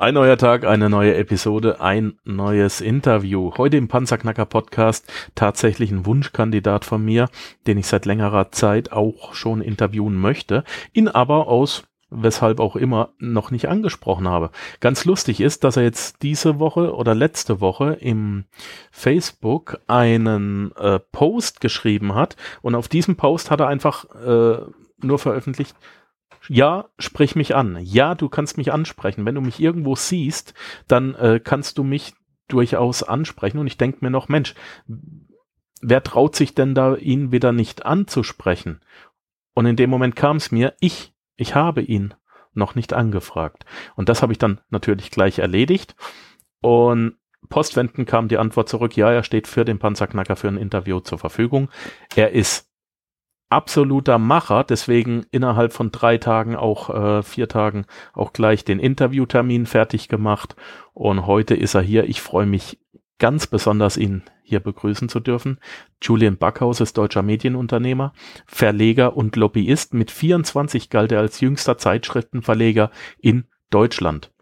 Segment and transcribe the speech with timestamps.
[0.00, 3.52] Ein neuer Tag, eine neue Episode, ein neues Interview.
[3.58, 7.28] Heute im Panzerknacker Podcast tatsächlich ein Wunschkandidat von mir,
[7.66, 10.64] den ich seit längerer Zeit auch schon interviewen möchte,
[10.94, 14.52] ihn aber aus weshalb auch immer noch nicht angesprochen habe.
[14.80, 18.44] Ganz lustig ist, dass er jetzt diese Woche oder letzte Woche im
[18.90, 24.62] Facebook einen äh, Post geschrieben hat und auf diesem Post hat er einfach äh,
[25.02, 25.76] nur veröffentlicht,
[26.48, 27.78] ja, sprich mich an.
[27.82, 29.24] Ja, du kannst mich ansprechen.
[29.24, 30.54] Wenn du mich irgendwo siehst,
[30.88, 32.14] dann äh, kannst du mich
[32.48, 33.58] durchaus ansprechen.
[33.58, 34.54] Und ich denke mir noch, Mensch,
[35.80, 38.80] wer traut sich denn da, ihn wieder nicht anzusprechen?
[39.54, 42.14] Und in dem Moment kam es mir, ich, ich habe ihn
[42.52, 43.64] noch nicht angefragt.
[43.94, 45.94] Und das habe ich dann natürlich gleich erledigt.
[46.60, 47.16] Und
[47.48, 51.18] postwendend kam die Antwort zurück, ja, er steht für den Panzerknacker für ein Interview zur
[51.18, 51.68] Verfügung.
[52.14, 52.69] Er ist
[53.50, 57.84] absoluter Macher, deswegen innerhalb von drei Tagen, auch äh, vier Tagen,
[58.14, 60.56] auch gleich den Interviewtermin fertig gemacht.
[60.94, 62.08] Und heute ist er hier.
[62.08, 62.78] Ich freue mich
[63.18, 65.58] ganz besonders, ihn hier begrüßen zu dürfen.
[66.02, 68.12] Julian Backhaus ist deutscher Medienunternehmer,
[68.46, 69.94] Verleger und Lobbyist.
[69.94, 74.32] Mit 24 galt er als jüngster Zeitschriftenverleger in Deutschland.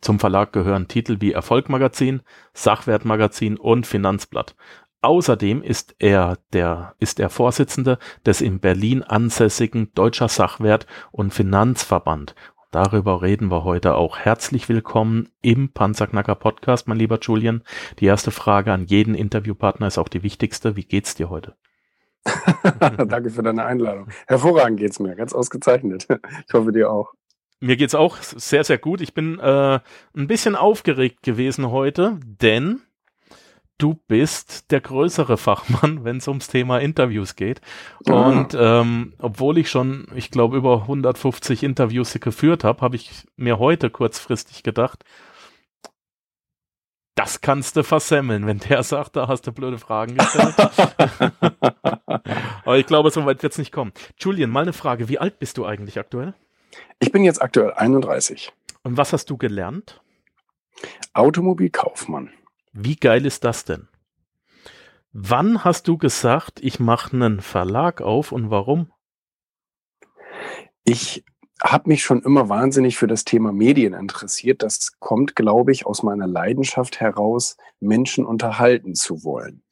[0.00, 2.22] Zum Verlag gehören Titel wie Erfolgmagazin,
[2.54, 4.54] Sachwertmagazin und Finanzblatt.
[5.02, 12.34] Außerdem ist er der, ist er Vorsitzende des in Berlin ansässigen Deutscher Sachwert- und Finanzverband.
[12.70, 14.18] Darüber reden wir heute auch.
[14.18, 17.62] Herzlich willkommen im Panzerknacker Podcast, mein lieber Julian.
[17.98, 20.76] Die erste Frage an jeden Interviewpartner ist auch die wichtigste.
[20.76, 21.56] Wie geht's dir heute?
[22.78, 24.08] Danke für deine Einladung.
[24.26, 26.08] Hervorragend geht's mir, ganz ausgezeichnet.
[26.46, 27.14] Ich hoffe dir auch.
[27.58, 29.00] Mir geht's auch sehr, sehr gut.
[29.00, 29.80] Ich bin äh,
[30.14, 32.82] ein bisschen aufgeregt gewesen heute, denn
[33.82, 37.60] du bist der größere Fachmann, wenn es ums Thema Interviews geht.
[38.06, 43.58] Und ähm, obwohl ich schon, ich glaube, über 150 Interviews geführt habe, habe ich mir
[43.58, 45.04] heute kurzfristig gedacht,
[47.14, 50.54] das kannst du versemmeln, wenn der sagt, da hast du blöde Fragen gestellt.
[52.64, 53.92] Aber ich glaube, so weit wird es nicht kommen.
[54.18, 55.08] Julian, mal eine Frage.
[55.08, 56.34] Wie alt bist du eigentlich aktuell?
[56.98, 58.52] Ich bin jetzt aktuell 31.
[58.82, 60.00] Und was hast du gelernt?
[61.12, 62.30] Automobilkaufmann.
[62.72, 63.88] Wie geil ist das denn?
[65.12, 68.92] Wann hast du gesagt, ich mache einen Verlag auf und warum?
[70.84, 71.24] Ich
[71.62, 74.62] habe mich schon immer wahnsinnig für das Thema Medien interessiert.
[74.62, 79.62] Das kommt, glaube ich, aus meiner Leidenschaft heraus, Menschen unterhalten zu wollen.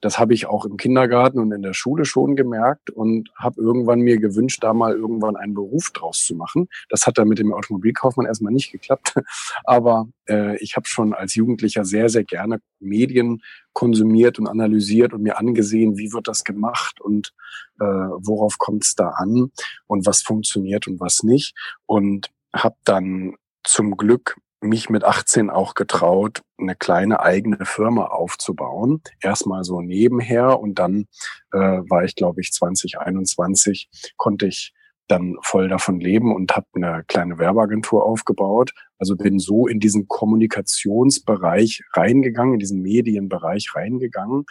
[0.00, 4.00] Das habe ich auch im Kindergarten und in der Schule schon gemerkt und habe irgendwann
[4.00, 6.68] mir gewünscht, da mal irgendwann einen Beruf draus zu machen.
[6.88, 9.14] Das hat dann mit dem Automobilkaufmann erstmal nicht geklappt.
[9.64, 13.42] Aber äh, ich habe schon als Jugendlicher sehr, sehr gerne Medien
[13.72, 17.34] konsumiert und analysiert und mir angesehen, wie wird das gemacht und
[17.80, 19.50] äh, worauf kommt es da an
[19.86, 21.54] und was funktioniert und was nicht.
[21.86, 29.02] Und habe dann zum Glück mich mit 18 auch getraut, eine kleine eigene Firma aufzubauen.
[29.20, 31.06] Erstmal so nebenher und dann
[31.52, 34.72] äh, war ich, glaube ich, 2021, konnte ich
[35.08, 38.72] dann voll davon leben und habe eine kleine Werbeagentur aufgebaut.
[38.98, 44.44] Also bin so in diesen Kommunikationsbereich reingegangen, in diesen Medienbereich reingegangen.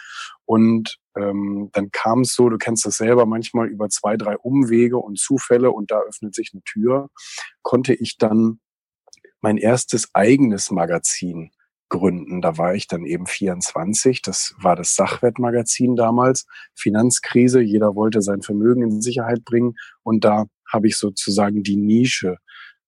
[0.44, 4.98] Und ähm, dann kam es so, du kennst das selber, manchmal über zwei, drei Umwege
[4.98, 7.10] und Zufälle und da öffnet sich eine Tür,
[7.62, 8.60] konnte ich dann
[9.44, 11.50] mein erstes eigenes Magazin
[11.90, 12.40] gründen.
[12.40, 14.22] Da war ich dann eben 24.
[14.22, 16.46] Das war das Sachwertmagazin damals.
[16.74, 17.60] Finanzkrise.
[17.60, 19.74] Jeder wollte sein Vermögen in Sicherheit bringen.
[20.02, 22.38] Und da habe ich sozusagen die Nische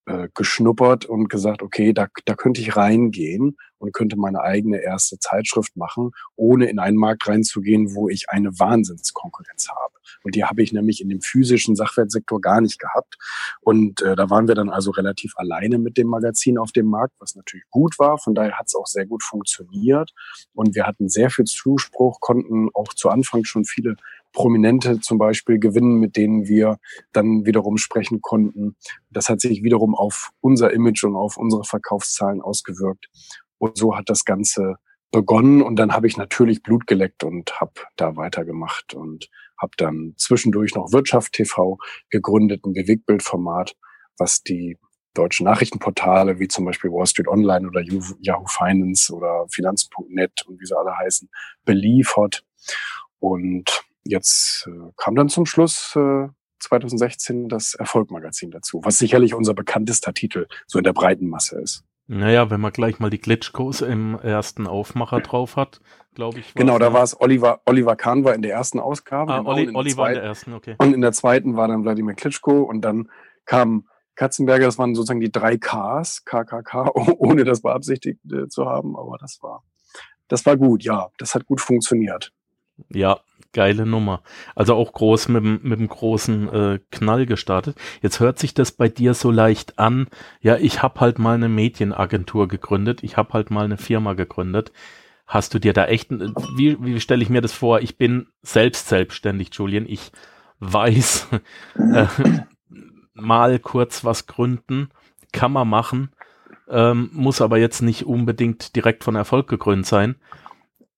[0.07, 5.19] äh, geschnuppert und gesagt, okay, da, da könnte ich reingehen und könnte meine eigene erste
[5.19, 9.95] Zeitschrift machen, ohne in einen Markt reinzugehen, wo ich eine Wahnsinnskonkurrenz habe.
[10.23, 13.17] Und die habe ich nämlich in dem physischen Sachwertsektor gar nicht gehabt.
[13.61, 17.15] Und äh, da waren wir dann also relativ alleine mit dem Magazin auf dem Markt,
[17.19, 18.19] was natürlich gut war.
[18.19, 20.13] Von daher hat es auch sehr gut funktioniert.
[20.53, 23.97] Und wir hatten sehr viel Zuspruch, konnten auch zu Anfang schon viele
[24.37, 26.77] Prominente zum Beispiel gewinnen, mit denen wir
[27.13, 28.77] dann wiederum sprechen konnten.
[29.11, 33.07] Das hat sich wiederum auf unser Image und auf unsere Verkaufszahlen ausgewirkt.
[33.57, 34.75] Und so hat das Ganze
[35.11, 40.13] begonnen und dann habe ich natürlich Blut geleckt und habe da weitergemacht und habe dann
[40.19, 41.79] zwischendurch noch Wirtschaft TV
[42.11, 43.75] gegründet, ein Bewegtbildformat,
[44.19, 44.77] was die
[45.15, 50.67] deutschen Nachrichtenportale wie zum Beispiel Wall Street Online oder Yahoo Finance oder Finanz.net und wie
[50.67, 51.31] sie alle heißen,
[51.65, 52.45] beliefert.
[53.19, 56.29] Und jetzt äh, kam dann zum Schluss äh,
[56.61, 61.85] 2016 das Erfolgmagazin dazu, was sicherlich unser bekanntester Titel so in der breiten Masse ist.
[62.09, 65.81] Naja, wenn man gleich mal die Glitchkos im ersten Aufmacher drauf hat,
[66.15, 66.55] glaube ich.
[66.55, 69.33] Genau, da war es Oliver, Oliver Kahn war in der ersten Ausgabe.
[69.33, 70.77] Ah, Oli, in Oliver in der ersten, okay.
[70.79, 73.11] Und in der zweiten war dann Wladimir Klitschko und dann
[73.45, 78.97] kam Katzenberger, das waren sozusagen die drei Ks, KKK, ohne das beabsichtigt äh, zu haben,
[78.97, 79.65] aber das war,
[80.29, 82.33] das war gut, ja, das hat gut funktioniert.
[82.89, 83.21] Ja,
[83.57, 84.23] geile Nummer.
[84.55, 87.79] Also auch groß mit, mit dem großen äh, Knall gestartet.
[88.03, 90.09] Jetzt hört sich das bei dir so leicht an.
[90.43, 93.03] Ja, ich habe halt mal eine Medienagentur gegründet.
[93.03, 94.73] Ich habe halt mal eine Firma gegründet.
[95.27, 97.81] Hast du dir da echt, wie, wie stelle ich mir das vor?
[97.81, 99.87] Ich bin selbst selbstständig, Julian.
[99.89, 100.13] Ich
[100.61, 101.29] weiß,
[101.95, 102.07] äh,
[103.15, 104.91] mal kurz was gründen,
[105.33, 106.11] kann man machen,
[106.69, 110.17] ähm, muss aber jetzt nicht unbedingt direkt von Erfolg gekrönt sein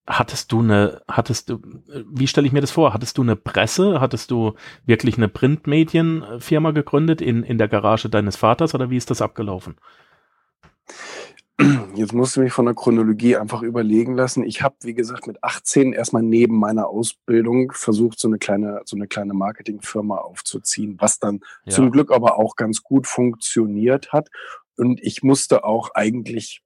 [0.09, 1.59] hattest du eine, hattest du,
[2.11, 2.93] wie stelle ich mir das vor?
[2.93, 4.01] Hattest du eine Presse?
[4.01, 9.11] Hattest du wirklich eine Printmedienfirma gegründet in, in der Garage deines Vaters oder wie ist
[9.11, 9.75] das abgelaufen?
[11.95, 14.43] Jetzt musst du mich von der Chronologie einfach überlegen lassen.
[14.43, 18.95] Ich habe, wie gesagt, mit 18 erstmal neben meiner Ausbildung versucht, so eine kleine, so
[18.95, 21.73] eine kleine Marketingfirma aufzuziehen, was dann ja.
[21.73, 24.29] zum Glück aber auch ganz gut funktioniert hat.
[24.77, 26.63] Und ich musste auch eigentlich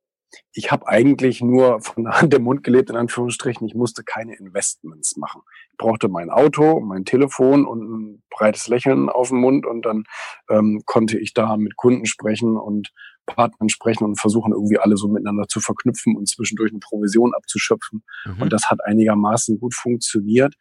[0.53, 3.67] ich habe eigentlich nur von der Hand im Mund gelebt, in Anführungsstrichen.
[3.67, 5.41] Ich musste keine Investments machen.
[5.71, 10.03] Ich brauchte mein Auto, mein Telefon und ein breites Lächeln auf dem Mund und dann
[10.49, 12.91] ähm, konnte ich da mit Kunden sprechen und
[13.25, 18.03] Partnern sprechen und versuchen irgendwie alle so miteinander zu verknüpfen und zwischendurch eine Provision abzuschöpfen.
[18.25, 18.41] Mhm.
[18.41, 20.55] Und das hat einigermaßen gut funktioniert.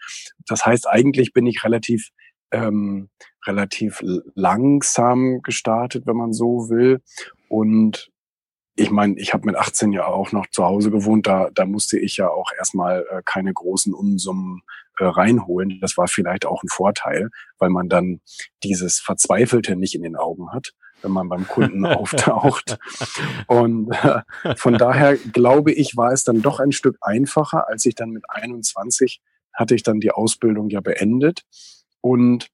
[0.47, 2.11] Das heißt, eigentlich bin ich relativ
[2.53, 3.09] ähm,
[3.47, 4.03] relativ
[4.35, 7.01] langsam gestartet, wenn man so will.
[7.49, 8.12] Und
[8.75, 11.99] ich meine, ich habe mit 18 ja auch noch zu Hause gewohnt, da, da musste
[11.99, 14.63] ich ja auch erstmal äh, keine großen Unsummen
[14.99, 15.79] äh, reinholen.
[15.81, 18.21] Das war vielleicht auch ein Vorteil, weil man dann
[18.63, 20.73] dieses Verzweifelte nicht in den Augen hat,
[21.03, 22.79] wenn man beim Kunden auftaucht.
[23.47, 24.23] Und äh,
[24.57, 28.25] von daher glaube ich, war es dann doch ein Stück einfacher, als ich dann mit
[28.29, 29.21] 21
[29.53, 31.43] hatte ich dann die Ausbildung ja beendet.
[32.01, 32.49] Und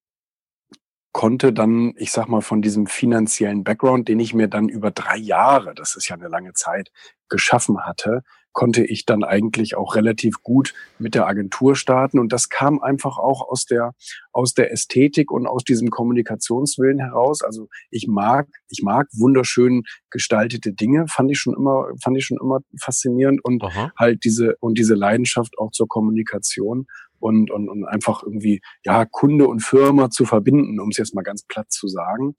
[1.13, 5.17] konnte dann, ich sag mal, von diesem finanziellen Background, den ich mir dann über drei
[5.17, 6.91] Jahre, das ist ja eine lange Zeit,
[7.29, 8.23] geschaffen hatte,
[8.59, 12.19] konnte ich dann eigentlich auch relativ gut mit der Agentur starten.
[12.19, 13.95] Und das kam einfach auch aus der,
[14.33, 17.43] aus der Ästhetik und aus diesem Kommunikationswillen heraus.
[17.43, 22.39] Also ich mag, ich mag wunderschön gestaltete Dinge, fand ich schon immer, fand ich schon
[22.43, 23.93] immer faszinierend und Aha.
[23.97, 26.89] halt diese, und diese Leidenschaft auch zur Kommunikation
[27.21, 31.23] und, und, und einfach irgendwie ja Kunde und Firma zu verbinden, um es jetzt mal
[31.23, 32.35] ganz platt zu sagen.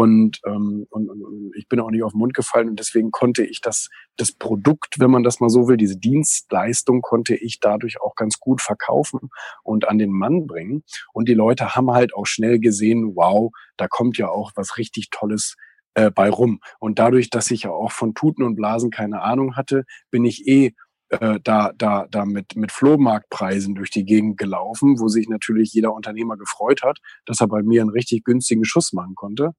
[0.00, 3.44] Und, ähm, und, und ich bin auch nicht auf den Mund gefallen und deswegen konnte
[3.44, 8.00] ich das, das Produkt, wenn man das mal so will, diese Dienstleistung konnte ich dadurch
[8.00, 9.28] auch ganz gut verkaufen
[9.62, 10.84] und an den Mann bringen.
[11.12, 15.10] Und die Leute haben halt auch schnell gesehen, wow, da kommt ja auch was richtig
[15.10, 15.56] Tolles
[15.92, 16.60] äh, bei rum.
[16.78, 20.48] Und dadurch, dass ich ja auch von Tuten und Blasen keine Ahnung hatte, bin ich
[20.48, 20.72] eh
[21.10, 25.92] äh, da, da, da mit, mit Flohmarktpreisen durch die Gegend gelaufen, wo sich natürlich jeder
[25.92, 29.52] Unternehmer gefreut hat, dass er bei mir einen richtig günstigen Schuss machen konnte.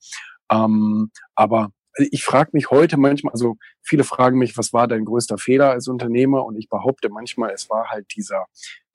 [0.51, 5.37] Ähm, aber ich frage mich heute manchmal, also viele fragen mich, was war dein größter
[5.37, 6.45] Fehler als Unternehmer?
[6.45, 8.45] Und ich behaupte manchmal, es war halt dieser,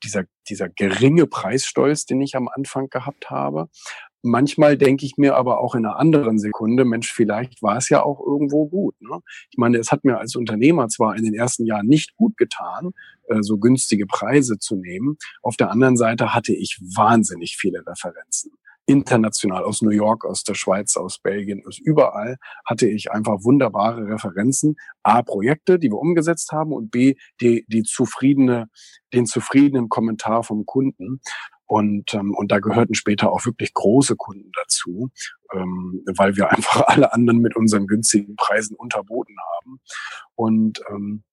[0.02, 3.68] dieser, dieser geringe Preisstolz, den ich am Anfang gehabt habe.
[4.26, 8.02] Manchmal denke ich mir aber auch in einer anderen Sekunde, Mensch, vielleicht war es ja
[8.02, 9.00] auch irgendwo gut.
[9.00, 9.20] Ne?
[9.50, 12.90] Ich meine, es hat mir als Unternehmer zwar in den ersten Jahren nicht gut getan,
[13.28, 15.16] äh, so günstige Preise zu nehmen.
[15.42, 18.50] Auf der anderen Seite hatte ich wahnsinnig viele Referenzen
[18.86, 24.06] international aus New York, aus der Schweiz, aus Belgien, aus überall hatte ich einfach wunderbare
[24.06, 24.76] Referenzen.
[25.02, 28.68] A, Projekte, die wir umgesetzt haben und B, die, die zufriedene,
[29.12, 31.20] den zufriedenen Kommentar vom Kunden.
[31.66, 35.10] Und, ähm, und da gehörten später auch wirklich große Kunden dazu,
[35.52, 39.80] ähm, weil wir einfach alle anderen mit unseren günstigen Preisen unterboten haben.
[40.34, 41.24] Und ähm,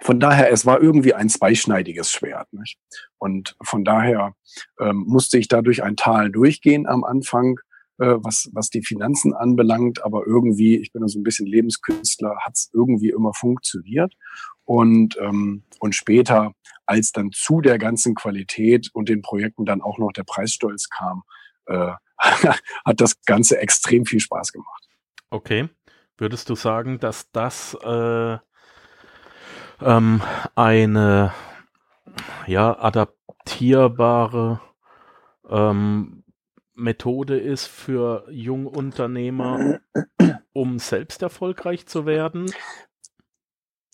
[0.00, 2.52] von daher, es war irgendwie ein zweischneidiges Schwert.
[2.52, 2.78] Nicht?
[3.18, 4.34] Und von daher
[4.78, 7.58] ähm, musste ich dadurch ein Tal durchgehen am Anfang,
[7.98, 10.04] äh, was, was die Finanzen anbelangt.
[10.04, 14.14] Aber irgendwie, ich bin so ein bisschen Lebenskünstler, hat es irgendwie immer funktioniert.
[14.68, 16.52] Und, ähm, und später
[16.84, 21.22] als dann zu der ganzen Qualität und den Projekten dann auch noch der Preisstolz kam,
[21.64, 24.86] äh, hat das Ganze extrem viel Spaß gemacht.
[25.30, 25.70] Okay.
[26.18, 28.36] Würdest du sagen, dass das äh,
[29.80, 30.22] ähm,
[30.54, 31.32] eine
[32.46, 34.60] ja, adaptierbare
[35.48, 36.24] ähm,
[36.74, 39.80] Methode ist für Jungunternehmer,
[40.52, 42.52] um selbst erfolgreich zu werden?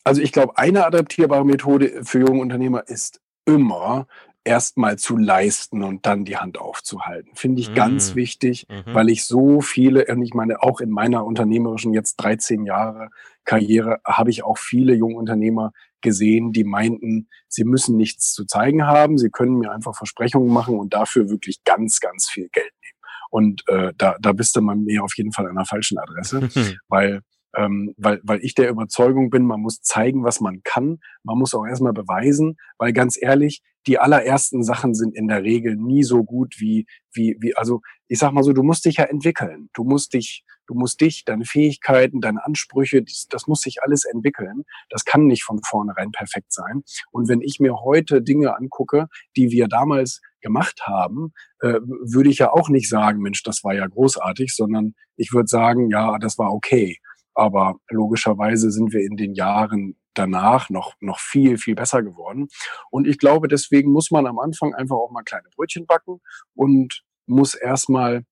[0.05, 4.07] Also ich glaube, eine adaptierbare Methode für junge Unternehmer ist immer
[4.45, 7.31] erstmal zu leisten und dann die Hand aufzuhalten.
[7.35, 7.75] Finde ich mhm.
[7.75, 8.95] ganz wichtig, mhm.
[8.95, 13.09] weil ich so viele, und ich meine, auch in meiner unternehmerischen jetzt 13 Jahre
[13.45, 18.87] Karriere habe ich auch viele junge Unternehmer gesehen, die meinten, sie müssen nichts zu zeigen
[18.87, 22.99] haben, sie können mir einfach Versprechungen machen und dafür wirklich ganz, ganz viel Geld nehmen.
[23.31, 26.49] Und äh, da, da bist du mal mir auf jeden Fall an der falschen Adresse,
[26.89, 27.23] weil
[27.57, 30.99] ähm, weil, weil ich der Überzeugung bin, man muss zeigen, was man kann.
[31.23, 35.77] Man muss auch erstmal beweisen, weil ganz ehrlich, die allerersten Sachen sind in der Regel
[35.77, 39.05] nie so gut wie, wie, wie, also ich sag mal so, du musst dich ja
[39.05, 39.69] entwickeln.
[39.75, 44.05] Du musst dich, du musst dich, deine Fähigkeiten, deine Ansprüche, das, das muss sich alles
[44.05, 44.63] entwickeln.
[44.89, 46.83] Das kann nicht von vornherein perfekt sein.
[47.11, 52.39] Und wenn ich mir heute Dinge angucke, die wir damals gemacht haben, äh, würde ich
[52.39, 56.39] ja auch nicht sagen, Mensch, das war ja großartig, sondern ich würde sagen, ja, das
[56.39, 56.99] war okay.
[57.35, 62.49] Aber logischerweise sind wir in den Jahren danach noch, noch viel, viel besser geworden.
[62.91, 66.21] Und ich glaube, deswegen muss man am Anfang einfach auch mal kleine Brötchen backen
[66.55, 68.25] und muss erstmal,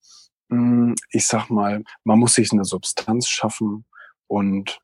[0.50, 3.84] hm, ich sag mal, man muss sich eine Substanz schaffen.
[4.28, 4.78] Und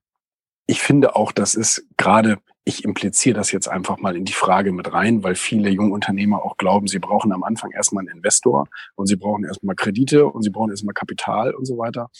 [0.66, 4.72] ich finde auch, das ist gerade, ich impliziere das jetzt einfach mal in die Frage
[4.72, 9.06] mit rein, weil viele Jungunternehmer auch glauben, sie brauchen am Anfang erstmal einen Investor und
[9.06, 12.10] sie brauchen erstmal Kredite und sie brauchen erstmal Kapital und so weiter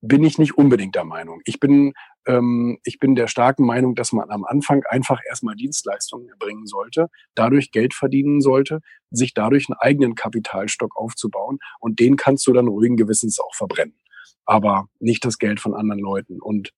[0.00, 1.40] bin ich nicht unbedingt der Meinung.
[1.44, 1.92] Ich bin,
[2.26, 7.08] ähm, ich bin der starken Meinung, dass man am Anfang einfach erstmal Dienstleistungen erbringen sollte,
[7.34, 8.80] dadurch Geld verdienen sollte,
[9.10, 13.98] sich dadurch einen eigenen Kapitalstock aufzubauen und den kannst du dann ruhigen Gewissens auch verbrennen.
[14.44, 16.40] Aber nicht das Geld von anderen Leuten.
[16.40, 16.72] Und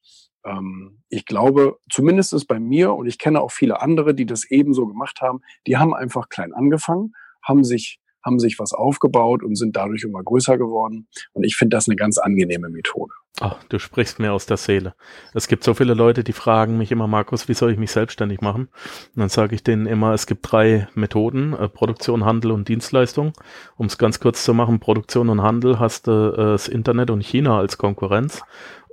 [0.44, 4.50] ähm, ich glaube, zumindest ist bei mir und ich kenne auch viele andere, die das
[4.50, 7.12] ebenso gemacht haben, die haben einfach klein angefangen,
[7.42, 11.08] haben sich haben sich was aufgebaut und sind dadurch immer größer geworden.
[11.32, 13.12] Und ich finde das eine ganz angenehme Methode.
[13.38, 14.94] Ach, du sprichst mir aus der Seele.
[15.32, 18.42] Es gibt so viele Leute, die fragen mich immer, Markus, wie soll ich mich selbstständig
[18.42, 18.68] machen?
[19.14, 23.32] Und dann sage ich denen immer, es gibt drei Methoden, äh, Produktion, Handel und Dienstleistung.
[23.76, 27.24] Um es ganz kurz zu machen, Produktion und Handel hast du äh, das Internet und
[27.24, 28.42] China als Konkurrenz.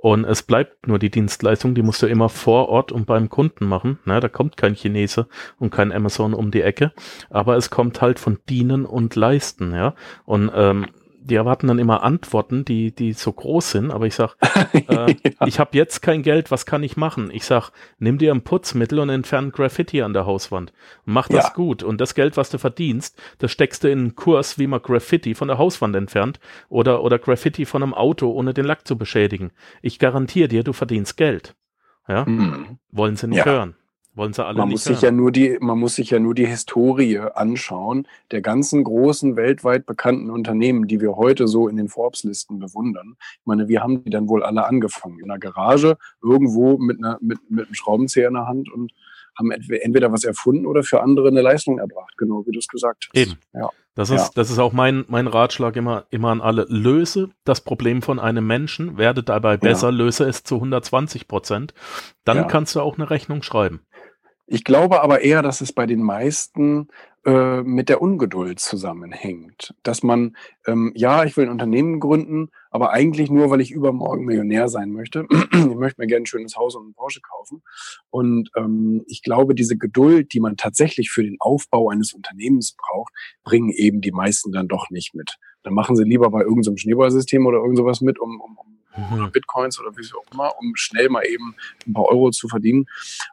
[0.00, 3.66] Und es bleibt nur die Dienstleistung, die musst du immer vor Ort und beim Kunden
[3.66, 3.98] machen.
[4.04, 5.26] Ne, da kommt kein Chinese
[5.58, 6.92] und kein Amazon um die Ecke.
[7.30, 9.94] Aber es kommt halt von Dienen und Leisten, ja.
[10.24, 10.86] Und ähm,
[11.28, 14.36] die erwarten dann immer Antworten, die, die so groß sind, aber ich sag,
[14.72, 15.46] äh, ja.
[15.46, 17.30] ich habe jetzt kein Geld, was kann ich machen?
[17.32, 20.72] Ich sag, nimm dir ein Putzmittel und entfern Graffiti an der Hauswand.
[21.04, 21.52] Mach das ja.
[21.52, 21.82] gut.
[21.82, 25.34] Und das Geld, was du verdienst, das steckst du in einen Kurs, wie man Graffiti
[25.34, 29.50] von der Hauswand entfernt oder, oder Graffiti von einem Auto, ohne den Lack zu beschädigen.
[29.82, 31.54] Ich garantiere dir, du verdienst Geld.
[32.08, 32.24] Ja?
[32.24, 32.78] Mhm.
[32.90, 33.44] Wollen sie nicht ja.
[33.44, 33.76] hören.
[34.18, 36.34] Wollen sie alle man nicht muss sich ja nur die, Man muss sich ja nur
[36.34, 41.88] die Historie anschauen der ganzen großen weltweit bekannten Unternehmen, die wir heute so in den
[41.88, 43.16] Forbes-Listen bewundern.
[43.40, 45.20] Ich meine, wie haben die dann wohl alle angefangen?
[45.20, 48.92] In einer Garage, irgendwo mit, einer, mit, mit einem Schraubenzieher in der Hand und
[49.38, 53.08] haben entweder was erfunden oder für andere eine Leistung erbracht, genau wie du es gesagt
[53.08, 53.16] hast.
[53.16, 53.38] Eben.
[53.54, 53.70] Ja.
[53.94, 54.30] Das ist, ja.
[54.34, 56.66] das ist auch mein, mein Ratschlag immer, immer an alle.
[56.68, 59.96] Löse das Problem von einem Menschen, werde dabei besser, ja.
[59.96, 61.74] löse es zu 120 Prozent.
[62.24, 63.80] Dann kannst du auch eine Rechnung schreiben.
[64.50, 66.88] Ich glaube aber eher, dass es bei den meisten
[67.26, 69.74] äh, mit der Ungeduld zusammenhängt.
[69.82, 74.24] Dass man, ähm, ja, ich will ein Unternehmen gründen, aber eigentlich nur, weil ich übermorgen
[74.24, 75.26] Millionär sein möchte.
[75.52, 77.62] ich möchte mir gerne ein schönes Haus und einen Porsche kaufen.
[78.08, 83.12] Und ähm, ich glaube, diese Geduld, die man tatsächlich für den Aufbau eines Unternehmens braucht,
[83.44, 85.36] bringen eben die meisten dann doch nicht mit.
[85.62, 88.78] Dann machen sie lieber bei irgendeinem so Schneeballsystem oder irgend sowas mit, um, um, um
[89.14, 91.54] oder Bitcoins oder wie auch immer, um schnell mal eben
[91.86, 92.86] ein paar Euro zu verdienen.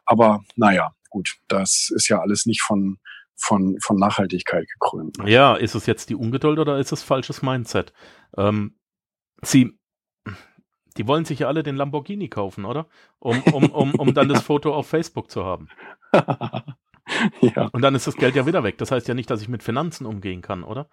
[0.04, 2.98] Aber naja, gut, das ist ja alles nicht von,
[3.36, 5.16] von, von Nachhaltigkeit gekrönt.
[5.24, 7.94] Ja, ist es jetzt die Ungeduld oder ist es falsches Mindset?
[8.36, 8.76] Ähm,
[9.40, 9.78] sie,
[10.98, 12.86] die wollen sich ja alle den Lamborghini kaufen, oder?
[13.18, 15.68] Um, um, um, um dann das Foto auf Facebook zu haben.
[17.40, 17.68] ja.
[17.72, 18.76] Und dann ist das Geld ja wieder weg.
[18.76, 20.90] Das heißt ja nicht, dass ich mit Finanzen umgehen kann, oder?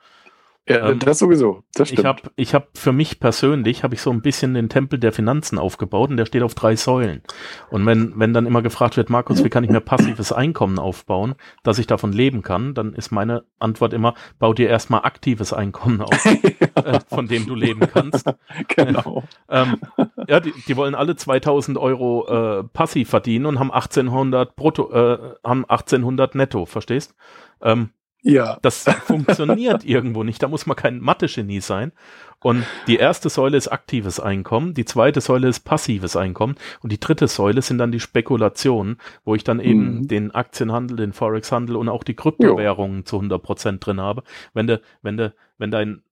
[0.68, 1.64] Ja, ähm, das sowieso.
[1.74, 2.00] Das stimmt.
[2.00, 5.12] Ich habe ich hab für mich persönlich habe ich so ein bisschen den Tempel der
[5.12, 7.22] Finanzen aufgebaut und der steht auf drei Säulen.
[7.70, 11.36] Und wenn wenn dann immer gefragt wird, Markus, wie kann ich mir passives Einkommen aufbauen,
[11.64, 16.02] dass ich davon leben kann, dann ist meine Antwort immer, bau dir erstmal aktives Einkommen
[16.02, 16.26] auf,
[16.76, 18.26] äh, von dem du leben kannst.
[18.70, 19.24] genau.
[19.50, 19.82] ähm,
[20.30, 25.36] ja, die, die wollen alle 2000 Euro äh, passiv verdienen und haben 1800 brutto, äh,
[25.44, 27.16] haben 1800 netto, verstehst?
[27.62, 27.90] Ähm,
[28.24, 28.58] ja.
[28.62, 30.42] Das funktioniert irgendwo nicht.
[30.42, 31.92] Da muss man kein Mathe-Genie sein.
[32.40, 37.00] Und die erste Säule ist aktives Einkommen, die zweite Säule ist passives Einkommen und die
[37.00, 40.08] dritte Säule sind dann die Spekulationen, wo ich dann eben mhm.
[40.10, 43.04] den Aktienhandel, den Forex-Handel und auch die Kryptowährungen jo.
[43.04, 44.24] zu 100 Prozent drin habe.
[44.54, 46.04] Wenn de, wenn de, wenn dein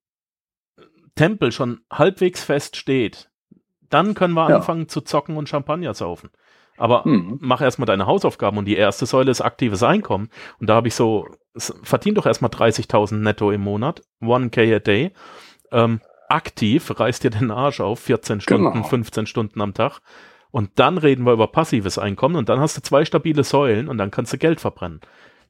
[1.16, 3.30] Tempel schon halbwegs fest steht,
[3.90, 4.56] dann können wir ja.
[4.58, 6.30] anfangen zu zocken und Champagner saufen.
[6.78, 7.40] Aber mhm.
[7.42, 10.30] mach erstmal deine Hausaufgaben und die erste Säule ist aktives Einkommen.
[10.60, 15.12] Und da habe ich so verdient doch erstmal 30.000 netto im Monat, 1k a day.
[15.72, 18.86] Ähm, aktiv reißt dir den Arsch auf, 14 Stunden, genau.
[18.86, 20.00] 15 Stunden am Tag.
[20.52, 23.98] Und dann reden wir über passives Einkommen und dann hast du zwei stabile Säulen und
[23.98, 25.02] dann kannst du Geld verbrennen.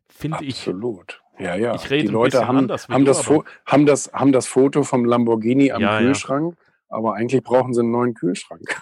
[0.08, 0.60] Finde ich.
[0.60, 1.22] Absolut.
[1.39, 1.74] Ja, ja.
[1.74, 3.27] Ich rede die Leute haben, anders haben, das
[3.65, 6.13] haben, das, haben das Foto vom Lamborghini am Ja, ja.
[6.91, 8.62] Aber eigentlich brauchen sie einen neuen Kühlschrank.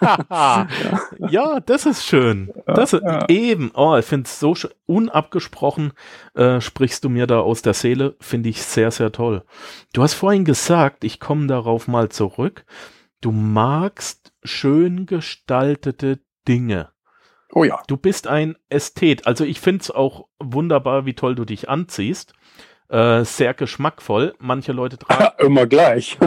[1.30, 2.52] ja, das ist schön.
[2.66, 3.28] Das ja.
[3.28, 3.70] eben.
[3.74, 4.72] Oh, ich finde es so schön.
[4.86, 5.92] Unabgesprochen
[6.34, 8.16] äh, sprichst du mir da aus der Seele.
[8.18, 9.44] Finde ich sehr, sehr toll.
[9.92, 12.64] Du hast vorhin gesagt, ich komme darauf mal zurück.
[13.20, 16.88] Du magst schön gestaltete Dinge.
[17.52, 17.80] Oh ja.
[17.86, 19.26] Du bist ein Ästhet.
[19.26, 22.32] Also ich finde es auch wunderbar, wie toll du dich anziehst.
[22.90, 24.34] Äh, sehr geschmackvoll.
[24.40, 25.32] Manche Leute tragen.
[25.46, 26.18] Immer gleich.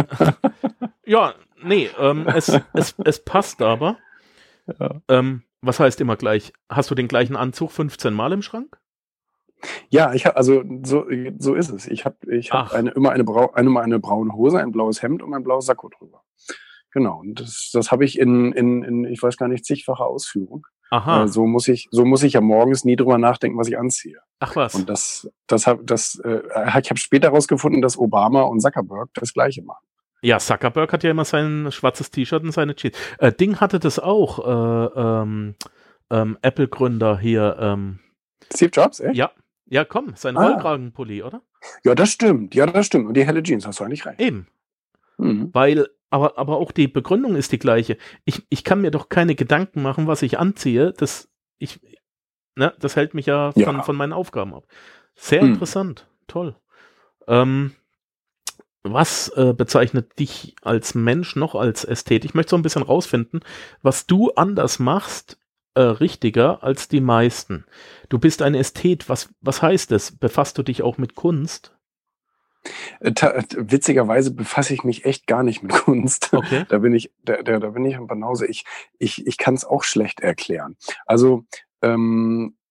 [1.06, 3.98] ja, nee, ähm, es, es, es passt aber.
[4.80, 5.02] Ja.
[5.10, 6.52] Ähm, was heißt immer gleich?
[6.70, 8.80] Hast du den gleichen Anzug 15 Mal im Schrank?
[9.90, 11.06] Ja, ich habe also so,
[11.38, 11.88] so ist es.
[11.88, 12.72] Ich habe ich Ach.
[12.72, 15.66] hab eine, immer eine, Brau, eine, eine braune Hose, ein blaues Hemd und ein blaues
[15.66, 16.24] Sakko drüber.
[16.92, 17.20] Genau.
[17.20, 20.68] Und das, das habe ich in, in, in, ich weiß gar nicht, zigfacher Ausführung.
[20.90, 21.24] Aha.
[21.24, 24.20] Äh, so muss ich, so muss ich ja morgens nie drüber nachdenken, was ich anziehe.
[24.40, 24.76] Ach was.
[24.76, 26.42] Und das, das hab, das, äh,
[26.80, 29.86] ich habe später herausgefunden, dass Obama und Zuckerberg das Gleiche machen.
[30.22, 32.96] Ja, Zuckerberg hat ja immer sein schwarzes T-Shirt und seine Jeans.
[33.18, 34.40] Äh, Ding hatte das auch.
[34.40, 35.56] Äh, ähm,
[36.10, 37.58] ähm, Apple-Gründer hier.
[37.60, 38.00] Ähm,
[38.54, 39.16] Steve Jobs, ey?
[39.16, 39.32] ja,
[39.66, 40.48] ja, komm, sein Ah.
[40.48, 41.42] Rollkragenpulli, oder?
[41.84, 42.54] Ja, das stimmt.
[42.56, 43.08] Ja, das stimmt.
[43.08, 44.20] Und die helle Jeans, hast du eigentlich recht.
[44.20, 44.48] Eben.
[45.18, 45.50] Mhm.
[45.54, 47.98] Weil, aber, aber auch die Begründung ist die gleiche.
[48.24, 50.94] Ich, ich kann mir doch keine Gedanken machen, was ich anziehe.
[50.94, 51.28] Das,
[51.58, 51.80] ich,
[52.56, 53.82] ne, das hält mich ja von, Ja.
[53.82, 54.66] von meinen Aufgaben ab.
[55.16, 55.54] Sehr Hm.
[55.54, 56.08] interessant.
[56.28, 56.56] Toll.
[57.28, 57.74] Ähm,
[58.84, 62.26] was äh, bezeichnet dich als Mensch noch als Ästhet?
[62.26, 63.40] Ich möchte so ein bisschen rausfinden,
[63.82, 65.40] was du anders machst,
[65.74, 67.66] äh, richtiger als die meisten.
[68.10, 69.10] Du bist ein Ästhet.
[69.10, 70.12] Was, was heißt das?
[70.12, 71.76] Befasst du dich auch mit Kunst?
[73.00, 76.34] Äh, äh, Witzigerweise befasse ich mich echt gar nicht mit Kunst.
[76.34, 76.66] Okay.
[76.70, 78.46] Da bin ich, da, da, da bin ich ein Banause.
[78.48, 78.66] Ich,
[79.00, 80.78] ich, ich kann es auch schlecht erklären.
[81.06, 81.46] Also
[81.82, 82.63] ähm, äh,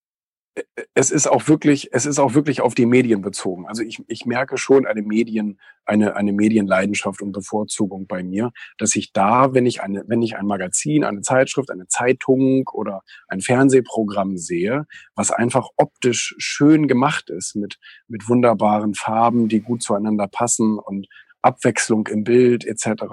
[0.95, 3.67] es ist auch wirklich, es ist auch wirklich auf die Medien bezogen.
[3.67, 8.95] Also ich, ich merke schon eine Medien, eine, eine Medienleidenschaft und Bevorzugung bei mir, dass
[8.95, 13.41] ich da, wenn ich eine, wenn ich ein Magazin, eine Zeitschrift, eine Zeitung oder ein
[13.41, 20.29] Fernsehprogramm sehe, was einfach optisch schön gemacht ist mit, mit wunderbaren Farben, die gut zueinander
[20.29, 21.09] passen und
[21.41, 23.05] Abwechslung im Bild etc.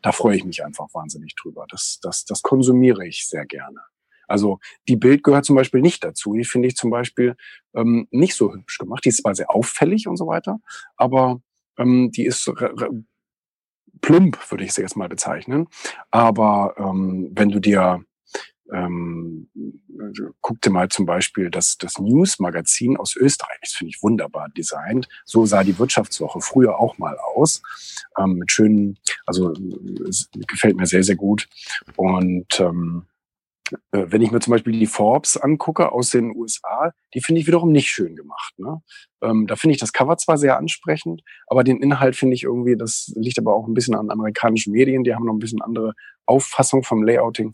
[0.00, 1.66] Da freue ich mich einfach wahnsinnig drüber.
[1.68, 3.80] Das, das, das konsumiere ich sehr gerne.
[4.28, 4.58] Also
[4.88, 6.34] die Bild gehört zum Beispiel nicht dazu.
[6.34, 7.36] Die finde ich zum Beispiel
[7.74, 9.04] ähm, nicht so hübsch gemacht.
[9.04, 10.60] Die ist zwar sehr auffällig und so weiter,
[10.96, 11.40] aber
[11.78, 12.50] ähm, die ist
[14.00, 15.68] plump, würde ich sie jetzt mal bezeichnen.
[16.10, 18.04] Aber ähm, wenn du dir
[18.72, 19.48] ähm,
[20.40, 25.08] guck dir mal zum Beispiel das, das News-Magazin aus Österreich, das finde ich wunderbar designt.
[25.24, 27.62] So sah die Wirtschaftswoche früher auch mal aus.
[28.18, 29.52] Ähm, mit schönen, also
[30.46, 31.48] gefällt mir sehr, sehr gut.
[31.96, 33.13] Und ähm, äh,
[33.90, 37.72] wenn ich mir zum Beispiel die Forbes angucke aus den USA, die finde ich wiederum
[37.72, 38.52] nicht schön gemacht.
[38.58, 38.82] Ne?
[39.22, 42.76] Ähm, da finde ich das Cover zwar sehr ansprechend, aber den Inhalt finde ich irgendwie,
[42.76, 45.94] das liegt aber auch ein bisschen an amerikanischen Medien, die haben noch ein bisschen andere
[46.26, 47.52] Auffassung vom Layouting.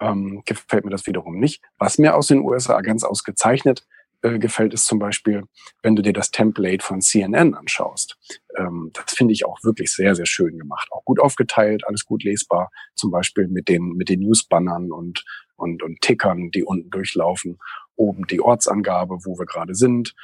[0.00, 1.62] Ähm, gefällt mir das wiederum nicht.
[1.78, 3.86] Was mir aus den USA ganz ausgezeichnet
[4.22, 5.44] äh, gefällt, ist zum Beispiel,
[5.82, 8.16] wenn du dir das Template von CNN anschaust.
[8.56, 10.88] Ähm, das finde ich auch wirklich sehr, sehr schön gemacht.
[10.90, 12.70] Auch gut aufgeteilt, alles gut lesbar.
[12.94, 15.24] Zum Beispiel mit den, mit den Newsbannern und,
[15.56, 17.58] und, und Tickern, die unten durchlaufen.
[17.94, 20.14] Oben die Ortsangabe, wo wir gerade sind.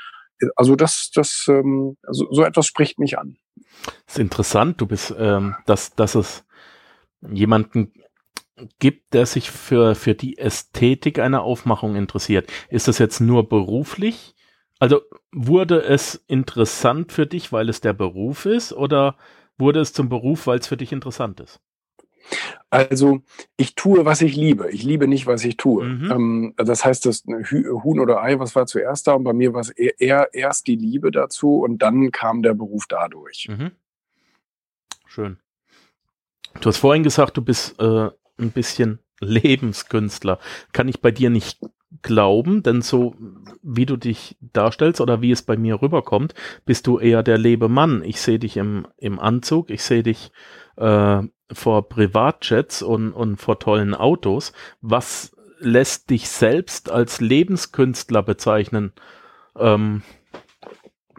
[0.56, 3.36] Also das, das, ähm, also so etwas spricht mich an.
[4.06, 6.44] ist interessant, du bist, ähm, dass, dass es
[7.30, 7.92] jemanden
[8.78, 12.50] gibt, der sich für, für die Ästhetik einer Aufmachung interessiert.
[12.68, 14.34] Ist das jetzt nur beruflich?
[14.78, 15.00] Also
[15.32, 19.16] wurde es interessant für dich, weil es der Beruf ist, oder
[19.56, 21.60] wurde es zum Beruf, weil es für dich interessant ist?
[22.70, 23.22] Also
[23.56, 24.70] ich tue, was ich liebe.
[24.70, 25.84] Ich liebe nicht, was ich tue.
[25.84, 26.10] Mhm.
[26.10, 29.14] Ähm, das heißt, das Huhn oder Ei, was war zuerst da?
[29.14, 32.54] Und bei mir war es eher, eher erst die Liebe dazu und dann kam der
[32.54, 33.48] Beruf dadurch.
[33.50, 33.72] Mhm.
[35.06, 35.38] Schön.
[36.60, 40.38] Du hast vorhin gesagt, du bist äh, ein bisschen Lebenskünstler.
[40.72, 41.60] Kann ich bei dir nicht
[42.00, 43.14] glauben, denn so
[43.62, 48.02] wie du dich darstellst oder wie es bei mir rüberkommt, bist du eher der Lebemann.
[48.04, 50.32] Ich sehe dich im, im Anzug, ich sehe dich
[50.76, 54.52] äh, vor Privatjets und, und vor tollen Autos.
[54.80, 58.92] Was lässt dich selbst als Lebenskünstler bezeichnen?
[59.56, 60.02] Ähm,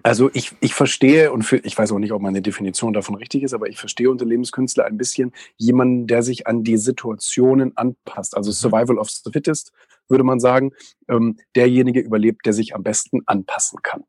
[0.04, 3.44] Also ich, ich verstehe und für, ich weiß auch nicht, ob meine Definition davon richtig
[3.44, 8.36] ist, aber ich verstehe unter Lebenskünstler ein bisschen jemanden, der sich an die Situationen anpasst.
[8.36, 9.72] Also Survival of the Fittest
[10.10, 10.72] würde man sagen,
[11.08, 14.04] ähm, derjenige überlebt, der sich am besten anpassen kann.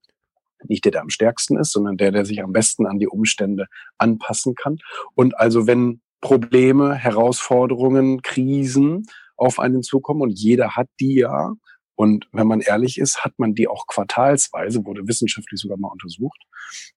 [0.67, 3.67] Nicht der, der am stärksten ist, sondern der, der sich am besten an die Umstände
[3.97, 4.79] anpassen kann.
[5.15, 11.53] Und also wenn Probleme, Herausforderungen, Krisen auf einen zukommen und jeder hat die ja,
[11.97, 16.41] Und wenn man ehrlich ist, hat man die auch quartalsweise, wurde wissenschaftlich sogar mal untersucht,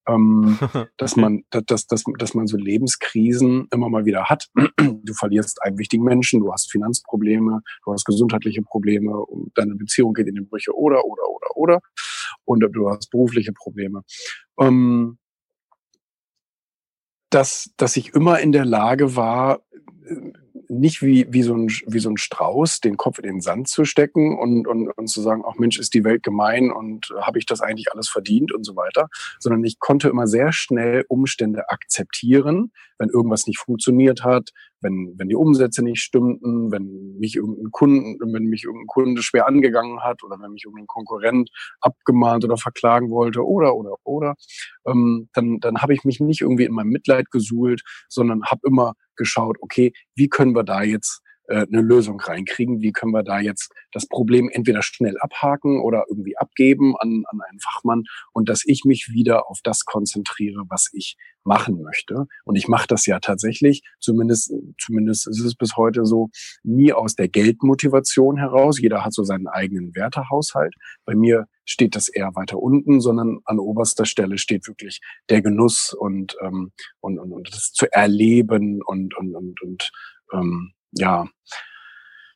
[0.08, 0.58] ähm,
[0.98, 4.48] dass man, dass, dass, dass man so Lebenskrisen immer mal wieder hat.
[4.78, 9.24] Du verlierst einen wichtigen Menschen, du hast Finanzprobleme, du hast gesundheitliche Probleme,
[9.56, 11.80] deine Beziehung geht in die Brüche oder, oder, oder, oder.
[12.46, 14.04] Und du hast berufliche Probleme.
[14.60, 15.18] Ähm,
[17.30, 19.62] dass, dass ich immer in der Lage war,
[20.70, 23.86] nicht wie, wie, so ein, wie so ein Strauß den Kopf in den Sand zu
[23.86, 27.46] stecken und, und, und zu sagen, ach Mensch, ist die Welt gemein und habe ich
[27.46, 32.72] das eigentlich alles verdient und so weiter, sondern ich konnte immer sehr schnell Umstände akzeptieren,
[32.98, 38.34] wenn irgendwas nicht funktioniert hat, wenn, wenn die Umsätze nicht stimmten, wenn mich irgendein Kunden,
[38.34, 41.50] wenn mich irgendein Kunde schwer angegangen hat oder wenn mich irgendein Konkurrent
[41.82, 44.36] abgemahnt oder verklagen wollte oder oder oder,
[44.86, 48.94] ähm, dann, dann habe ich mich nicht irgendwie in meinem Mitleid gesuhlt, sondern habe immer
[49.16, 52.82] geschaut, okay, wie können wir da jetzt äh, eine Lösung reinkriegen?
[52.82, 57.40] Wie können wir da jetzt das Problem entweder schnell abhaken oder irgendwie abgeben an, an
[57.50, 62.28] einen Fachmann und dass ich mich wieder auf das konzentriere, was ich machen möchte.
[62.44, 66.30] Und ich mache das ja tatsächlich, zumindest, zumindest ist es bis heute so,
[66.64, 68.80] nie aus der Geldmotivation heraus.
[68.80, 70.76] Jeder hat so seinen eigenen Wertehaushalt.
[71.06, 75.94] Bei mir steht das eher weiter unten, sondern an oberster Stelle steht wirklich der Genuss
[75.98, 79.92] und, ähm, und, und, und das zu erleben und, und, und, und
[80.34, 81.28] ähm, ja,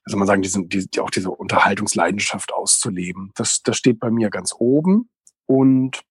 [0.03, 3.31] also man sagen, diese, die, auch diese Unterhaltungsleidenschaft auszuleben.
[3.35, 5.09] Das, das steht bei mir ganz oben
[5.45, 6.01] und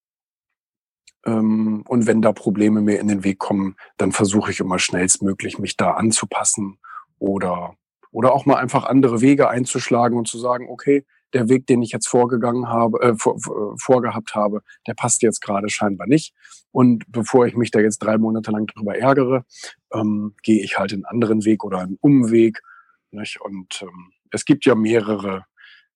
[1.26, 5.58] ähm, und wenn da Probleme mir in den Weg kommen, dann versuche ich immer schnellstmöglich
[5.58, 6.78] mich da anzupassen
[7.18, 7.74] oder
[8.12, 11.92] oder auch mal einfach andere Wege einzuschlagen und zu sagen, okay, der Weg, den ich
[11.92, 13.36] jetzt vorgegangen habe, äh, vor,
[13.78, 16.34] vorgehabt habe, der passt jetzt gerade scheinbar nicht.
[16.72, 19.44] Und bevor ich mich da jetzt drei Monate lang drüber ärgere,
[19.92, 22.62] ähm, gehe ich halt einen anderen Weg oder einen Umweg.
[23.10, 23.40] Nicht?
[23.40, 25.44] Und ähm, es gibt ja mehrere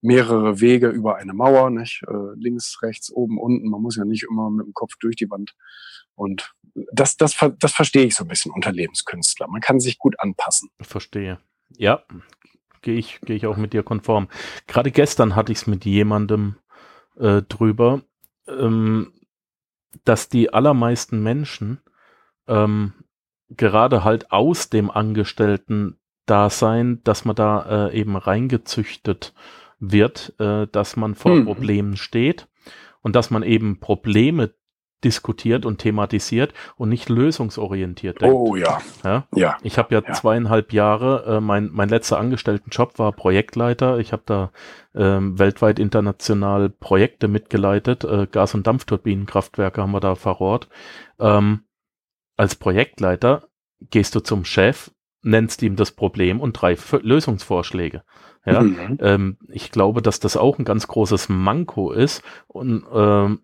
[0.01, 2.03] mehrere Wege über eine Mauer, nicht?
[2.07, 3.69] Äh, links, rechts, oben, unten.
[3.69, 5.55] Man muss ja nicht immer mit dem Kopf durch die Wand.
[6.13, 6.53] Und
[6.91, 9.47] das, das, das verstehe ich so ein bisschen unter Lebenskünstler.
[9.47, 10.69] Man kann sich gut anpassen.
[10.81, 11.39] Verstehe.
[11.77, 12.03] Ja,
[12.81, 14.27] gehe ich, gehe ich auch mit dir konform.
[14.67, 16.57] Gerade gestern hatte ich es mit jemandem
[17.17, 18.03] äh, drüber,
[18.47, 19.11] ähm,
[20.03, 21.79] dass die allermeisten Menschen
[22.47, 22.93] ähm,
[23.49, 29.33] gerade halt aus dem Angestellten-Dasein, dass man da äh, eben reingezüchtet
[29.79, 31.45] wird, äh, dass man vor hm.
[31.45, 32.47] Problemen steht
[33.01, 34.51] und dass man eben Probleme
[35.03, 38.35] diskutiert und thematisiert und nicht lösungsorientiert denkt.
[38.35, 38.79] Oh ja.
[39.03, 39.27] Ja.
[39.35, 39.57] ja.
[39.61, 43.99] Ich habe ja, ja, zweieinhalb Jahre, äh, mein, mein letzter Angestelltenjob war Projektleiter.
[43.99, 44.51] Ich habe da
[44.95, 48.03] ähm, weltweit international Projekte mitgeleitet.
[48.03, 50.69] Äh, Gas- und Dampfturbinenkraftwerke haben wir da verrohrt.
[51.19, 51.64] Ähm,
[52.37, 53.47] als Projektleiter
[53.79, 58.03] gehst du zum Chef, nennst ihm das Problem und drei F Lösungsvorschläge.
[58.45, 58.97] Ja, mhm.
[59.01, 63.41] ähm, ich glaube, dass das auch ein ganz großes Manko ist und ähm,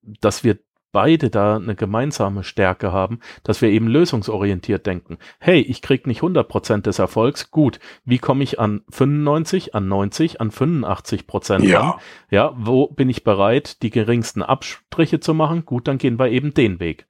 [0.00, 0.58] dass wir
[0.92, 5.18] beide da eine gemeinsame Stärke haben, dass wir eben lösungsorientiert denken.
[5.40, 10.40] Hey, ich krieg nicht 100% des Erfolgs, gut, wie komme ich an 95, an 90,
[10.40, 11.80] an 85% ja.
[11.80, 12.00] ran?
[12.30, 15.64] Ja, wo bin ich bereit, die geringsten Abstriche zu machen?
[15.66, 17.06] Gut, dann gehen wir eben den Weg.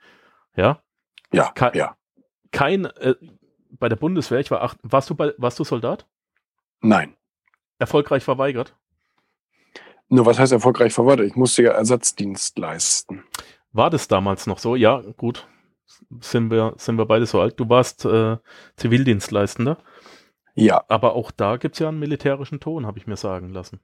[0.57, 0.81] Ja?
[1.33, 1.97] Ja, Ke ja.
[2.51, 3.15] Kein, äh,
[3.71, 6.07] bei der Bundeswehr, ich war acht, warst du bei, warst du Soldat?
[6.81, 7.17] Nein.
[7.79, 8.77] Erfolgreich verweigert?
[10.09, 11.27] Nur was heißt erfolgreich verweigert?
[11.27, 13.25] Ich musste ja Ersatzdienst leisten.
[13.73, 14.77] War das damals noch so?
[14.77, 15.49] Ja, gut.
[16.21, 17.59] Sind wir, sind wir beide so alt.
[17.59, 18.37] Du warst äh,
[18.77, 19.79] Zivildienstleistender.
[20.55, 20.85] Ja.
[20.89, 23.81] Aber auch da gibt es ja einen militärischen Ton, habe ich mir sagen lassen.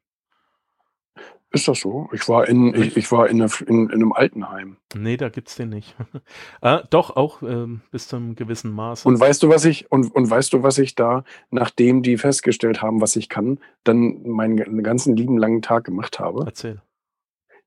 [1.52, 2.08] Ist das so?
[2.12, 4.76] Ich war in, ich, ich war in, eine, in, in, einem Altenheim.
[4.94, 5.96] Nee, da gibt's den nicht.
[6.60, 9.04] ah, doch, auch ähm, bis zu einem gewissen Maß.
[9.04, 12.82] Und weißt du, was ich, und, und weißt du, was ich da, nachdem die festgestellt
[12.82, 16.44] haben, was ich kann, dann meinen ganzen lieben langen Tag gemacht habe?
[16.46, 16.82] Erzähl.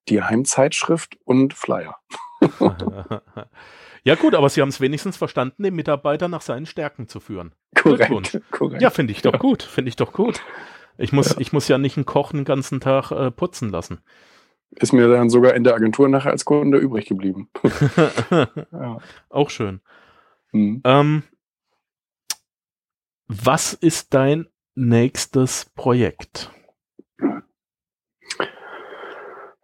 [0.08, 1.98] Die Heimzeitschrift und Flyer.
[4.04, 7.54] ja, gut, aber sie haben es wenigstens verstanden, den Mitarbeiter nach seinen Stärken zu führen.
[7.76, 8.42] Korrekt.
[8.52, 8.82] korrekt.
[8.82, 9.62] Ja, finde ich doch gut.
[9.62, 10.42] Finde ich doch gut.
[10.98, 11.36] Ich muss, ja.
[11.40, 14.00] ich muss ja nicht einen Koch den ganzen Tag äh, putzen lassen.
[14.72, 17.50] Ist mir dann sogar in der Agentur nachher als Kunde übrig geblieben.
[18.72, 18.98] ja.
[19.30, 19.82] Auch schön.
[20.52, 20.82] Mhm.
[20.84, 21.24] Ähm,
[23.28, 26.52] was ist dein nächstes Projekt?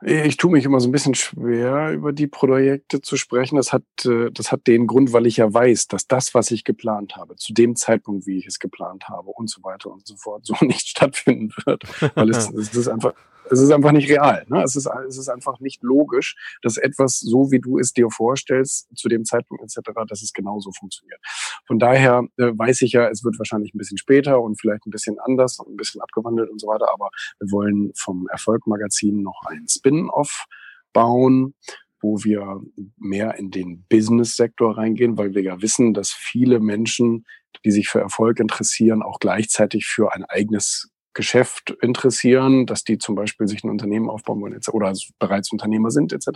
[0.01, 3.57] Ich tue mich immer so ein bisschen schwer, über die Projekte zu sprechen.
[3.57, 6.63] Das hat, äh, das hat den Grund, weil ich ja weiß, dass das, was ich
[6.63, 10.15] geplant habe, zu dem Zeitpunkt, wie ich es geplant habe und so weiter und so
[10.15, 11.83] fort, so nicht stattfinden wird.
[12.15, 13.13] Weil es, es ist einfach,
[13.51, 14.45] es ist einfach nicht real.
[14.47, 14.63] Ne?
[14.63, 18.87] Es, ist, es ist einfach nicht logisch, dass etwas so, wie du es dir vorstellst,
[18.95, 21.19] zu dem Zeitpunkt etc., dass es genauso funktioniert.
[21.67, 24.91] Von daher äh, weiß ich ja, es wird wahrscheinlich ein bisschen später und vielleicht ein
[24.91, 27.09] bisschen anders und ein bisschen abgewandelt und so weiter, aber
[27.39, 30.45] wir wollen vom Erfolg-Magazin noch ein Spin-off
[30.93, 31.53] bauen,
[32.01, 32.61] wo wir
[32.97, 37.25] mehr in den Business-Sektor reingehen, weil wir ja wissen, dass viele Menschen,
[37.65, 43.13] die sich für Erfolg interessieren, auch gleichzeitig für ein eigenes Geschäft interessieren, dass die zum
[43.13, 46.29] Beispiel sich ein Unternehmen aufbauen wollen oder bereits Unternehmer sind etc.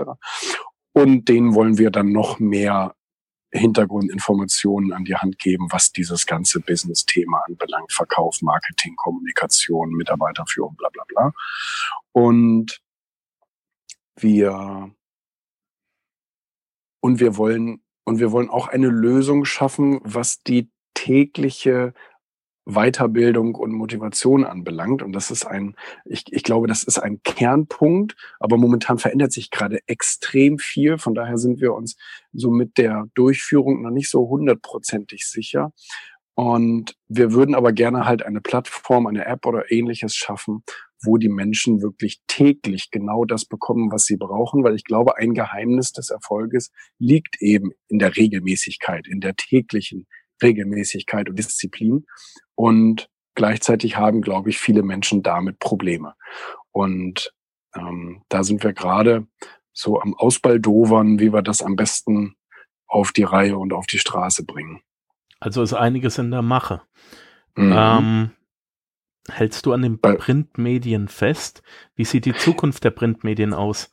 [0.92, 2.94] Und denen wollen wir dann noch mehr
[3.54, 7.94] Hintergrundinformationen an die Hand geben, was dieses ganze Business-Thema anbelangt.
[7.94, 11.32] Verkauf, Marketing, Kommunikation, Mitarbeiterführung, bla bla bla.
[12.12, 12.82] Und
[14.18, 14.94] wir
[17.00, 21.94] und wir wollen und wir wollen auch eine Lösung schaffen, was die tägliche
[22.66, 25.02] Weiterbildung und Motivation anbelangt.
[25.02, 29.52] Und das ist ein, ich, ich glaube, das ist ein Kernpunkt, aber momentan verändert sich
[29.52, 30.98] gerade extrem viel.
[30.98, 31.96] Von daher sind wir uns
[32.32, 35.72] so mit der Durchführung noch nicht so hundertprozentig sicher.
[36.36, 40.64] Und wir würden aber gerne halt eine Plattform, eine App oder ähnliches schaffen,
[41.04, 45.34] wo die Menschen wirklich täglich genau das bekommen, was sie brauchen, weil ich glaube, ein
[45.34, 50.08] Geheimnis des Erfolges liegt eben in der Regelmäßigkeit, in der täglichen
[50.42, 52.06] Regelmäßigkeit und Disziplin.
[52.56, 56.16] Und gleichzeitig haben, glaube ich, viele Menschen damit Probleme.
[56.72, 57.34] Und
[57.76, 59.28] ähm, da sind wir gerade
[59.72, 62.36] so am Ausbaldovern, wie wir das am besten
[62.88, 64.82] auf die Reihe und auf die Straße bringen.
[65.40, 66.82] Also ist einiges in der Mache.
[67.56, 67.74] Mhm.
[67.76, 68.32] Ähm,
[69.30, 71.64] hältst du an den Printmedien fest?
[71.96, 73.92] Wie sieht die Zukunft der Printmedien aus?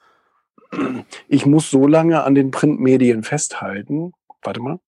[1.28, 4.12] Ich muss so lange an den Printmedien festhalten.
[4.42, 4.80] Warte mal.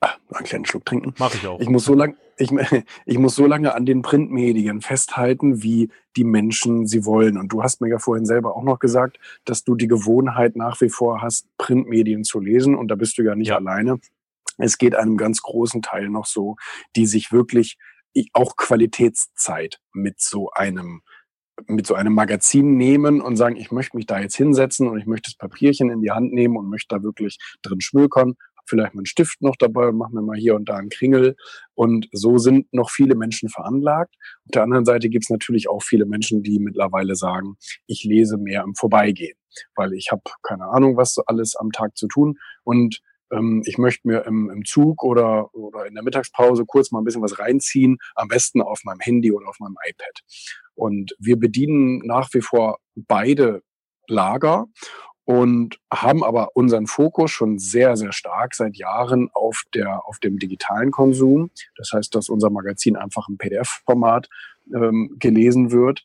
[0.00, 1.14] Ah, einen kleinen Schluck trinken.
[1.18, 1.58] Mach ich auch.
[1.58, 2.50] Ich muss so lange, ich,
[3.06, 7.38] ich muss so lange an den Printmedien festhalten, wie die Menschen sie wollen.
[7.38, 10.80] Und du hast mir ja vorhin selber auch noch gesagt, dass du die Gewohnheit nach
[10.80, 12.74] wie vor hast, Printmedien zu lesen.
[12.74, 13.56] Und da bist du ja nicht ja.
[13.56, 13.98] alleine.
[14.58, 16.56] Es geht einem ganz großen Teil noch so,
[16.94, 17.78] die sich wirklich
[18.32, 21.02] auch Qualitätszeit mit so einem
[21.66, 25.06] mit so einem Magazin nehmen und sagen, ich möchte mich da jetzt hinsetzen und ich
[25.06, 29.00] möchte das Papierchen in die Hand nehmen und möchte da wirklich drin schmökern vielleicht mal
[29.00, 31.36] einen Stift noch dabei und mache mir mal hier und da einen Kringel.
[31.74, 34.14] Und so sind noch viele Menschen veranlagt.
[34.44, 38.38] Auf der anderen Seite gibt es natürlich auch viele Menschen, die mittlerweile sagen, ich lese
[38.38, 39.36] mehr im Vorbeigehen,
[39.74, 43.00] weil ich habe keine Ahnung, was alles am Tag zu tun und
[43.32, 47.04] ähm, ich möchte mir im, im Zug oder, oder in der Mittagspause kurz mal ein
[47.04, 50.22] bisschen was reinziehen, am besten auf meinem Handy oder auf meinem iPad.
[50.74, 53.62] Und wir bedienen nach wie vor beide
[54.08, 54.66] Lager
[55.26, 60.38] und haben aber unseren Fokus schon sehr, sehr stark seit Jahren auf der, auf dem
[60.38, 61.50] digitalen Konsum.
[61.76, 64.28] Das heißt, dass unser Magazin einfach im PDF-Format
[64.72, 66.04] ähm, gelesen wird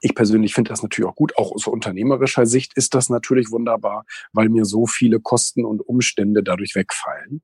[0.00, 1.36] ich persönlich finde das natürlich auch gut.
[1.36, 6.42] Auch aus unternehmerischer Sicht ist das natürlich wunderbar, weil mir so viele Kosten und Umstände
[6.42, 7.42] dadurch wegfallen.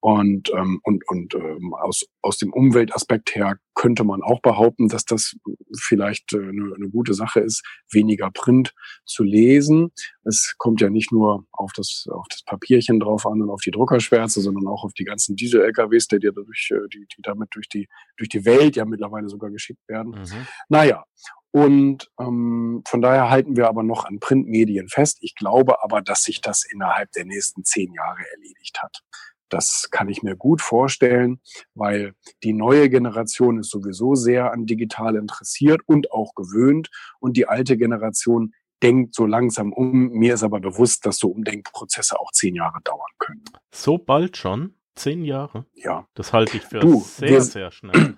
[0.00, 5.04] Und, ähm, und, und ähm, aus, aus dem Umweltaspekt her könnte man auch behaupten, dass
[5.04, 5.36] das
[5.78, 8.74] vielleicht äh, eine, eine gute Sache ist, weniger Print
[9.04, 9.92] zu lesen.
[10.24, 13.70] Es kommt ja nicht nur auf das, auf das Papierchen drauf an und auf die
[13.70, 17.88] Druckerschwärze, sondern auch auf die ganzen Diesel-LKWs, die, dadurch, äh, die, die damit durch die,
[18.16, 20.12] durch die Welt ja mittlerweile sogar geschickt werden.
[20.12, 20.46] Mhm.
[20.68, 21.04] Naja,
[21.52, 25.18] und ähm, von daher halten wir aber noch an Printmedien fest.
[25.20, 29.02] Ich glaube aber, dass sich das innerhalb der nächsten zehn Jahre erledigt hat.
[29.50, 31.40] Das kann ich mir gut vorstellen,
[31.74, 36.88] weil die neue Generation ist sowieso sehr an digital interessiert und auch gewöhnt.
[37.20, 40.08] Und die alte Generation denkt so langsam um.
[40.08, 43.44] Mir ist aber bewusst, dass so Umdenkprozesse auch zehn Jahre dauern können.
[43.70, 44.74] So bald schon?
[44.94, 45.66] Zehn Jahre?
[45.74, 46.06] Ja.
[46.14, 48.16] Das halte ich für du, sehr, sehr schnell.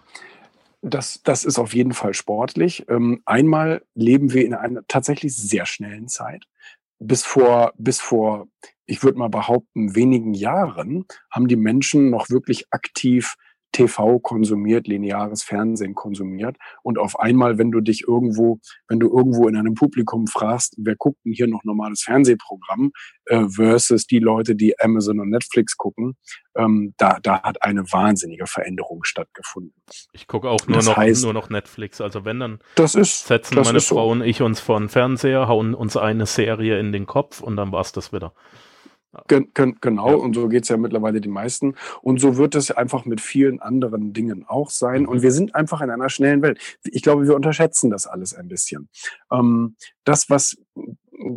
[0.86, 2.84] Das, das ist auf jeden Fall sportlich.
[2.90, 6.44] Ähm, einmal leben wir in einer tatsächlich sehr schnellen Zeit.
[6.98, 8.48] Bis vor, bis vor,
[8.84, 13.36] ich würde mal behaupten, wenigen Jahren haben die Menschen noch wirklich aktiv
[13.74, 16.56] TV konsumiert, lineares Fernsehen konsumiert.
[16.82, 20.96] Und auf einmal, wenn du dich irgendwo, wenn du irgendwo in einem Publikum fragst, wer
[20.96, 22.92] guckt denn hier noch normales Fernsehprogramm,
[23.26, 26.16] äh, versus die Leute, die Amazon und Netflix gucken,
[26.56, 29.74] ähm, da, da hat eine wahnsinnige Veränderung stattgefunden.
[30.12, 32.00] Ich gucke auch nur noch, heißt, nur noch Netflix.
[32.00, 34.12] Also wenn dann das ist, setzen das meine ist Frau so.
[34.12, 37.72] und ich uns vor den Fernseher, hauen uns eine Serie in den Kopf und dann
[37.72, 38.32] war's das wieder.
[39.28, 40.16] Gen, gen, genau, ja.
[40.16, 41.74] und so geht's ja mittlerweile den meisten.
[42.02, 45.02] Und so wird es einfach mit vielen anderen Dingen auch sein.
[45.02, 45.08] Mhm.
[45.08, 46.58] Und wir sind einfach in einer schnellen Welt.
[46.84, 48.88] Ich glaube, wir unterschätzen das alles ein bisschen.
[49.32, 50.56] Ähm, das, was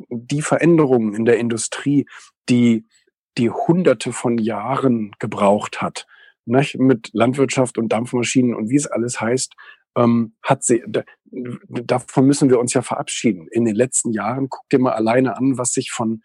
[0.10, 2.06] die Veränderungen in der Industrie,
[2.50, 2.86] die,
[3.38, 6.08] die hunderte von Jahren gebraucht hat?
[6.50, 9.54] Ne, mit Landwirtschaft und Dampfmaschinen und wie es alles heißt,
[9.98, 13.48] ähm, hat sie, da, davon müssen wir uns ja verabschieden.
[13.52, 16.22] In den letzten Jahren, guck dir mal alleine an, was sich von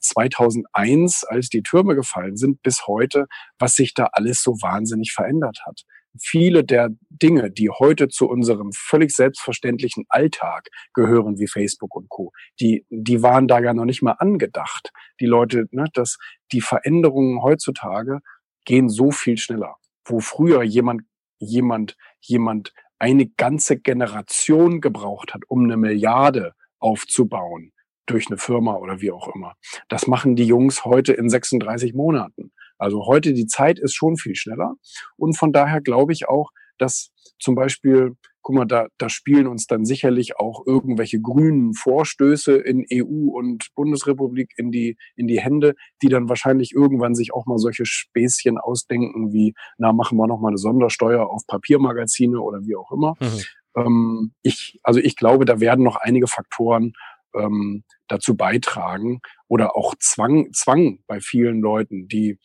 [0.00, 3.26] 2001, als die Türme gefallen sind, bis heute,
[3.58, 5.82] was sich da alles so wahnsinnig verändert hat.
[6.18, 12.32] Viele der Dinge, die heute zu unserem völlig selbstverständlichen Alltag gehören, wie Facebook und Co.,
[12.58, 14.90] die, die waren da ja noch nicht mal angedacht.
[15.20, 16.18] Die Leute, ne, dass
[16.52, 18.20] die Veränderungen heutzutage
[18.64, 19.76] gehen so viel schneller.
[20.04, 21.02] Wo früher jemand,
[21.38, 27.72] jemand, jemand eine ganze Generation gebraucht hat, um eine Milliarde aufzubauen
[28.10, 29.54] durch eine Firma oder wie auch immer.
[29.88, 32.52] Das machen die Jungs heute in 36 Monaten.
[32.78, 34.74] Also heute die Zeit ist schon viel schneller.
[35.16, 39.66] Und von daher glaube ich auch, dass zum Beispiel, guck mal, da, da spielen uns
[39.66, 45.74] dann sicherlich auch irgendwelche grünen Vorstöße in EU und Bundesrepublik in die, in die Hände,
[46.02, 50.40] die dann wahrscheinlich irgendwann sich auch mal solche Späßchen ausdenken wie, na, machen wir noch
[50.40, 53.14] mal eine Sondersteuer auf Papiermagazine oder wie auch immer.
[53.20, 53.42] Mhm.
[53.76, 56.92] Ähm, ich, also ich glaube, da werden noch einige Faktoren
[57.34, 62.38] ähm, dazu beitragen oder auch Zwang, Zwang bei vielen Leuten, die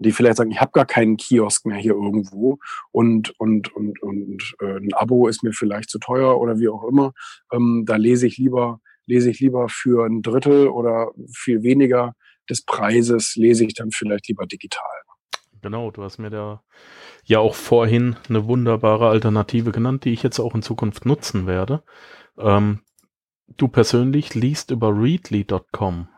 [0.00, 2.58] die vielleicht sagen, ich habe gar keinen Kiosk mehr hier irgendwo
[2.92, 6.84] und und und und äh, ein Abo ist mir vielleicht zu teuer oder wie auch
[6.84, 7.12] immer.
[7.52, 12.14] Ähm, da lese ich lieber lese ich lieber für ein Drittel oder viel weniger
[12.48, 14.84] des Preises lese ich dann vielleicht lieber digital.
[15.60, 16.62] Genau, du hast mir da
[17.24, 21.82] ja auch vorhin eine wunderbare Alternative genannt, die ich jetzt auch in Zukunft nutzen werde.
[22.38, 22.80] Ähm,
[23.56, 26.08] du persönlich liest über readly.com.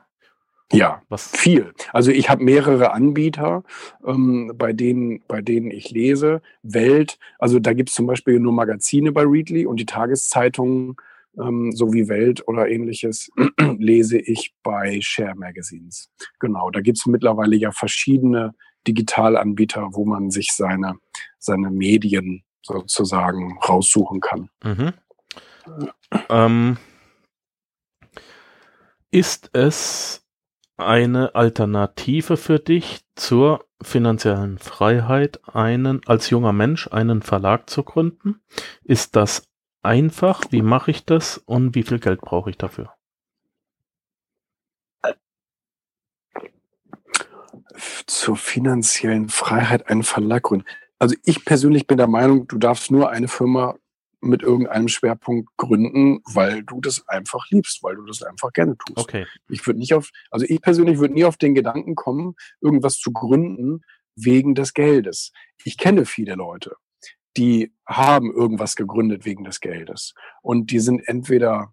[0.72, 1.72] Ja, was viel.
[1.92, 3.64] Also ich habe mehrere Anbieter,
[4.06, 6.42] ähm, bei denen, bei denen ich lese.
[6.62, 10.94] Welt, also da gibt es zum Beispiel nur Magazine bei Readly und die Tageszeitungen
[11.38, 13.30] ähm, so wie Welt oder ähnliches
[13.78, 16.10] lese ich bei Share Magazines.
[16.38, 18.54] Genau, da gibt es mittlerweile ja verschiedene
[18.86, 20.94] Digitalanbieter, wo man sich seine,
[21.38, 24.50] seine Medien sozusagen raussuchen kann.
[24.64, 24.92] Mhm.
[26.28, 26.76] Ähm,
[29.10, 30.26] ist es
[30.76, 38.40] eine Alternative für dich zur finanziellen Freiheit, einen als junger Mensch einen Verlag zu gründen?
[38.82, 39.48] Ist das
[39.82, 40.44] einfach?
[40.50, 42.94] Wie mache ich das und wie viel Geld brauche ich dafür?
[48.06, 50.66] Zur finanziellen Freiheit einen Verlag gründen.
[50.98, 53.76] Also ich persönlich bin der Meinung, du darfst nur eine Firma
[54.20, 58.98] mit irgendeinem Schwerpunkt gründen, weil du das einfach liebst, weil du das einfach gerne tust.
[58.98, 59.26] Okay.
[59.48, 63.12] Ich würde nicht auf, also ich persönlich würde nie auf den Gedanken kommen, irgendwas zu
[63.12, 63.82] gründen
[64.16, 65.32] wegen des Geldes.
[65.64, 66.76] Ich kenne viele Leute,
[67.36, 71.72] die haben irgendwas gegründet wegen des Geldes und die sind entweder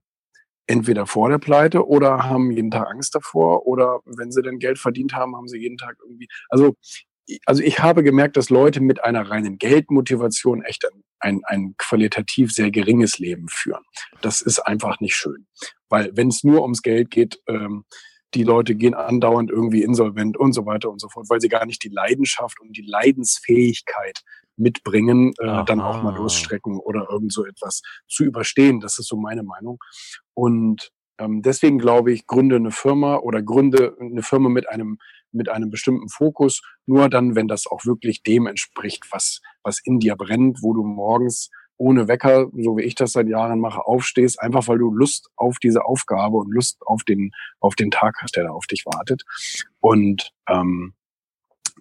[0.69, 4.77] entweder vor der Pleite oder haben jeden Tag Angst davor oder wenn sie dann Geld
[4.77, 6.75] verdient haben, haben sie jeden Tag irgendwie, also
[7.45, 12.51] also ich habe gemerkt, dass Leute mit einer reinen Geldmotivation echt ein, ein, ein qualitativ
[12.51, 13.83] sehr geringes Leben führen.
[14.21, 15.47] Das ist einfach nicht schön.
[15.89, 17.85] Weil wenn es nur ums Geld geht, ähm,
[18.33, 21.65] die Leute gehen andauernd irgendwie insolvent und so weiter und so fort, weil sie gar
[21.65, 24.21] nicht die Leidenschaft und die Leidensfähigkeit
[24.57, 28.79] mitbringen, äh, dann auch mal losstrecken oder irgend so etwas zu überstehen.
[28.79, 29.79] Das ist so meine Meinung.
[30.33, 34.97] Und ähm, deswegen glaube ich, gründe eine Firma oder gründe eine Firma mit einem
[35.31, 39.99] mit einem bestimmten Fokus, nur dann, wenn das auch wirklich dem entspricht, was, was in
[39.99, 44.41] dir brennt, wo du morgens ohne Wecker, so wie ich das seit Jahren mache, aufstehst,
[44.41, 48.35] einfach weil du Lust auf diese Aufgabe und Lust auf den, auf den Tag hast,
[48.35, 49.23] der da auf dich wartet.
[49.79, 50.93] Und ähm,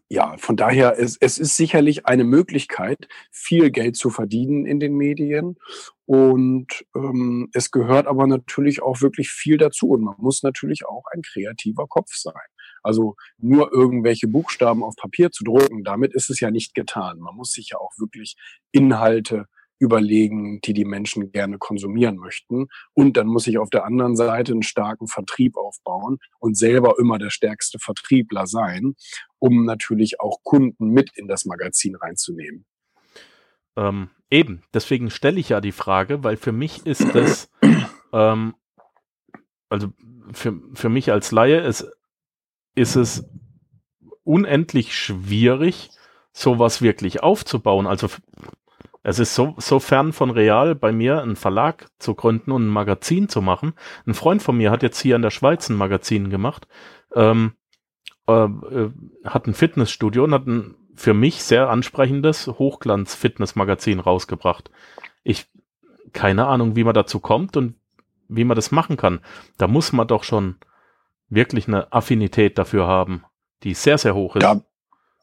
[0.08, 4.94] ja, von daher, es, es ist sicherlich eine Möglichkeit, viel Geld zu verdienen in den
[4.94, 5.56] Medien.
[6.06, 9.88] Und ähm, es gehört aber natürlich auch wirklich viel dazu.
[9.88, 12.34] Und man muss natürlich auch ein kreativer Kopf sein.
[12.82, 17.18] Also nur irgendwelche Buchstaben auf Papier zu drucken, damit ist es ja nicht getan.
[17.18, 18.36] Man muss sich ja auch wirklich
[18.70, 19.46] Inhalte
[19.78, 22.68] überlegen, die die Menschen gerne konsumieren möchten.
[22.94, 27.18] Und dann muss ich auf der anderen Seite einen starken Vertrieb aufbauen und selber immer
[27.18, 28.94] der stärkste Vertriebler sein,
[29.38, 32.64] um natürlich auch Kunden mit in das Magazin reinzunehmen.
[33.76, 37.50] Ähm, eben, deswegen stelle ich ja die Frage, weil für mich ist das,
[38.12, 38.54] ähm,
[39.68, 39.88] also
[40.32, 41.86] für, für mich als Laie ist
[42.76, 43.24] ist es
[44.22, 45.90] unendlich schwierig,
[46.32, 47.86] sowas wirklich aufzubauen.
[47.86, 48.08] Also
[49.02, 52.72] es ist so, so fern von real, bei mir einen Verlag zu gründen und ein
[52.72, 53.72] Magazin zu machen.
[54.06, 56.68] Ein Freund von mir hat jetzt hier in der Schweiz ein Magazin gemacht,
[57.14, 57.52] ähm,
[58.28, 58.90] äh, äh
[59.24, 64.70] hat ein Fitnessstudio und hat ein für mich sehr ansprechendes Hochglanz-Fitness-Magazin rausgebracht.
[65.22, 65.46] Ich,
[66.12, 67.74] keine Ahnung, wie man dazu kommt und
[68.28, 69.20] wie man das machen kann.
[69.58, 70.56] Da muss man doch schon
[71.28, 73.24] wirklich eine Affinität dafür haben,
[73.62, 74.42] die sehr, sehr hoch ist.
[74.42, 74.62] Da,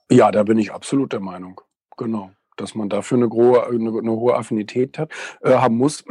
[0.10, 1.62] ja, da bin ich absolut der Meinung.
[1.98, 2.32] Genau.
[2.56, 5.12] Dass man dafür eine, grohe, eine, eine hohe Affinität hat,
[5.42, 6.04] äh, haben muss.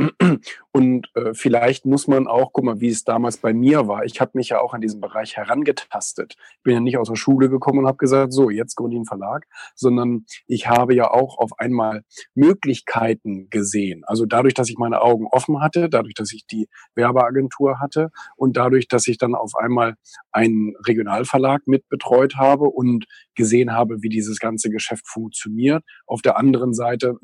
[0.74, 4.04] Und äh, vielleicht muss man auch, guck mal, wie es damals bei mir war.
[4.04, 6.34] Ich habe mich ja auch an diesen Bereich herangetastet.
[6.56, 8.98] Ich bin ja nicht aus der Schule gekommen und habe gesagt, so, jetzt gründe ich
[9.00, 12.04] einen Verlag, sondern ich habe ja auch auf einmal
[12.34, 14.02] Möglichkeiten gesehen.
[14.06, 18.56] Also dadurch, dass ich meine Augen offen hatte, dadurch, dass ich die Werbeagentur hatte und
[18.56, 19.96] dadurch, dass ich dann auf einmal
[20.32, 23.04] einen Regionalverlag mitbetreut habe und
[23.34, 25.84] gesehen habe, wie dieses ganze Geschäft funktioniert.
[26.06, 27.18] Auf der anderen Seite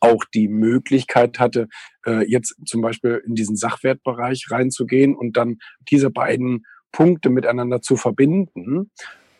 [0.00, 1.68] auch die Möglichkeit hatte,
[2.06, 5.58] äh, jetzt zum Beispiel in diesen Sachwertbereich reinzugehen und dann
[5.90, 8.90] diese beiden Punkte miteinander zu verbinden.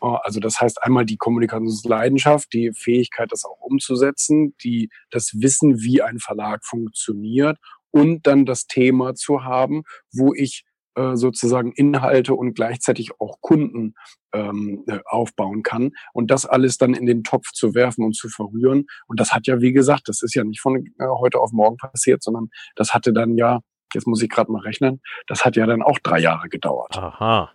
[0.03, 5.81] Äh, also das heißt einmal die Kommunikationsleidenschaft, die Fähigkeit, das auch umzusetzen, die, das Wissen,
[5.81, 7.59] wie ein Verlag funktioniert
[7.91, 9.83] und dann das Thema zu haben,
[10.13, 13.95] wo ich äh, sozusagen Inhalte und gleichzeitig auch Kunden
[14.33, 18.29] ähm, äh, aufbauen kann und das alles dann in den Topf zu werfen und zu
[18.29, 18.87] verrühren.
[19.07, 21.77] Und das hat ja, wie gesagt, das ist ja nicht von äh, heute auf morgen
[21.77, 23.61] passiert, sondern das hatte dann ja,
[23.95, 26.97] jetzt muss ich gerade mal rechnen, das hat ja dann auch drei Jahre gedauert.
[26.97, 27.53] Aha.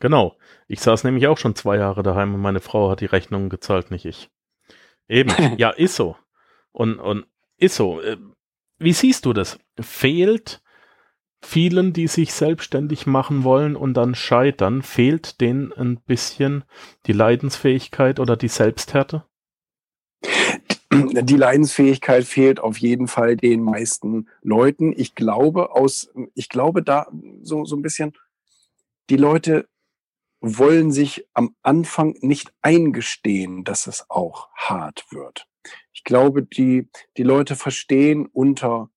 [0.00, 0.36] Genau.
[0.68, 3.90] Ich saß nämlich auch schon zwei Jahre daheim und meine Frau hat die Rechnungen gezahlt,
[3.90, 4.30] nicht ich.
[5.08, 5.30] Eben.
[5.58, 6.16] ja, ist so.
[6.72, 7.26] Und, und
[7.56, 8.00] ist so.
[8.78, 9.58] Wie siehst du das?
[9.80, 10.62] Fehlt
[11.42, 16.64] vielen, die sich selbstständig machen wollen und dann scheitern, fehlt denen ein bisschen
[17.06, 19.24] die Leidensfähigkeit oder die Selbsthärte?
[20.90, 24.92] Die Leidensfähigkeit fehlt auf jeden Fall den meisten Leuten.
[24.96, 27.06] Ich glaube aus, ich glaube da
[27.42, 28.14] so, so ein bisschen,
[29.10, 29.68] die Leute
[30.40, 35.46] wollen sich am Anfang nicht eingestehen, dass es auch hart wird.
[35.92, 38.90] Ich glaube, die, die Leute verstehen unter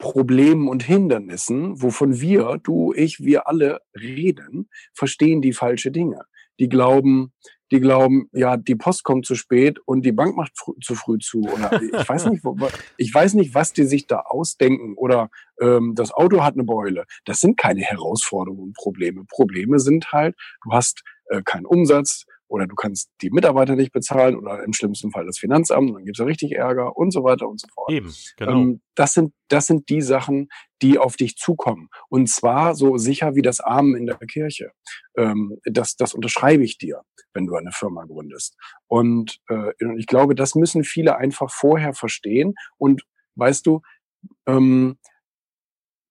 [0.00, 6.22] Problemen und Hindernissen, wovon wir, du, ich, wir alle reden, verstehen die falsche Dinge.
[6.58, 7.32] Die glauben,
[7.70, 11.18] die glauben, ja, die Post kommt zu spät und die Bank macht fr zu früh
[11.18, 11.42] zu.
[11.42, 12.56] Oder ich weiß nicht, wo,
[12.96, 14.94] ich weiß nicht, was die sich da ausdenken.
[14.96, 15.30] Oder
[15.60, 17.04] ähm, das Auto hat eine Beule.
[17.26, 19.24] Das sind keine Herausforderungen Probleme.
[19.28, 20.34] Probleme sind halt,
[20.64, 25.12] du hast äh, keinen Umsatz, oder du kannst die Mitarbeiter nicht bezahlen oder im schlimmsten
[25.12, 27.92] Fall das Finanzamt, dann gibt's ja richtig Ärger und so weiter und so fort.
[27.92, 28.52] Eben, genau.
[28.52, 30.48] Ähm, das, sind, das sind die Sachen,
[30.82, 31.88] die auf dich zukommen.
[32.08, 34.72] Und zwar so sicher wie das Amen in der Kirche.
[35.16, 37.02] Ähm, das, das unterschreibe ich dir,
[37.34, 38.56] wenn du eine Firma gründest.
[38.88, 42.54] Und äh, ich glaube, das müssen viele einfach vorher verstehen.
[42.78, 43.02] Und
[43.36, 43.80] weißt du,
[44.46, 44.98] ähm,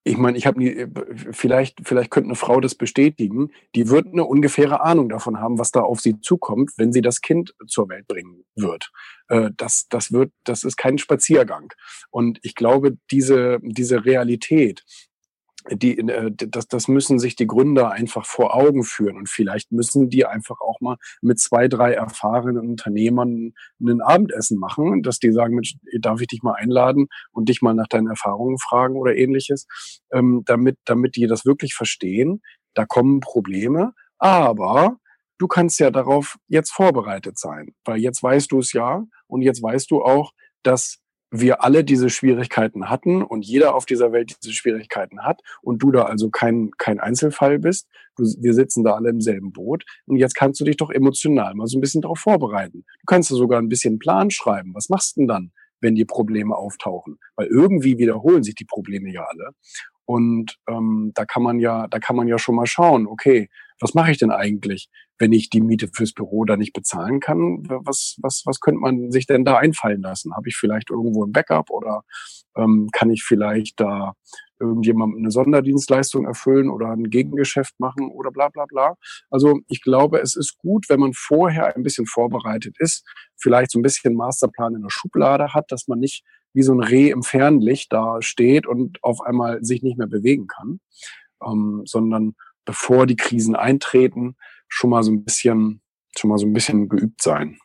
[0.03, 0.87] ich meine, ich habe nie, äh,
[1.31, 5.71] vielleicht, vielleicht könnte eine Frau das bestätigen, die wird eine ungefähre Ahnung davon haben, was
[5.71, 8.91] da auf sie zukommt, wenn sie das Kind zur Welt bringen wird.
[9.27, 11.73] Äh, das, das wird, das ist kein Spaziergang.
[12.09, 14.83] Und ich glaube, diese, diese Realität,
[15.71, 19.17] die, äh, das, das müssen sich die Gründer einfach vor Augen führen.
[19.17, 25.03] Und vielleicht müssen die einfach auch mal mit zwei, drei erfahrenen Unternehmern ein Abendessen machen,
[25.03, 28.57] dass die sagen, Mensch, darf ich dich mal einladen und dich mal nach deinen Erfahrungen
[28.57, 29.67] fragen oder ähnliches,
[30.11, 32.41] ähm, damit, damit die das wirklich verstehen.
[32.73, 34.97] Da kommen Probleme, aber
[35.37, 39.63] du kannst ja darauf jetzt vorbereitet sein, weil jetzt weißt du es ja und jetzt
[39.63, 40.33] weißt du auch,
[40.63, 40.99] dass
[41.31, 45.91] wir alle diese Schwierigkeiten hatten und jeder auf dieser Welt diese Schwierigkeiten hat und du
[45.91, 47.87] da also kein, kein Einzelfall bist.
[48.15, 51.53] Du, wir sitzen da alle im selben Boot und jetzt kannst du dich doch emotional
[51.55, 52.83] mal so ein bisschen darauf vorbereiten.
[53.01, 54.73] Du kannst sogar ein bisschen Plan schreiben.
[54.73, 55.51] Was machst du denn dann,
[55.81, 57.19] wenn die Probleme auftauchen?
[57.35, 59.51] Weil irgendwie wiederholen sich die Probleme ja alle.
[60.05, 63.47] Und ähm, da kann man ja, da kann man ja schon mal schauen, okay,
[63.79, 67.63] was mache ich denn eigentlich, wenn ich die Miete fürs Büro da nicht bezahlen kann?
[67.67, 70.35] Was, was, was könnte man sich denn da einfallen lassen?
[70.35, 72.03] Habe ich vielleicht irgendwo ein Backup oder
[72.57, 74.13] ähm, kann ich vielleicht da
[74.59, 78.95] irgendjemandem eine Sonderdienstleistung erfüllen oder ein Gegengeschäft machen oder bla bla bla.
[79.29, 83.05] Also ich glaube, es ist gut, wenn man vorher ein bisschen vorbereitet ist,
[83.37, 86.23] vielleicht so ein bisschen Masterplan in der Schublade hat, dass man nicht
[86.53, 90.47] wie so ein Reh im Fernlicht da steht und auf einmal sich nicht mehr bewegen
[90.47, 90.79] kann,
[91.45, 92.33] ähm, sondern
[92.69, 94.35] bevor die Krisen eintreten,
[94.67, 95.81] schon mal so ein bisschen,
[96.15, 97.57] schon mal so ein bisschen geübt sein.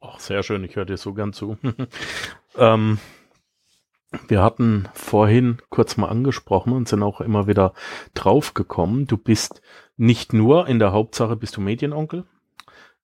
[0.00, 1.56] Ach, sehr schön, ich höre dir so gern zu.
[2.58, 2.98] ähm,
[4.26, 7.74] wir hatten vorhin kurz mal angesprochen und sind auch immer wieder
[8.14, 9.06] draufgekommen.
[9.06, 9.62] Du bist
[9.96, 12.24] nicht nur in der Hauptsache bist du Medienonkel,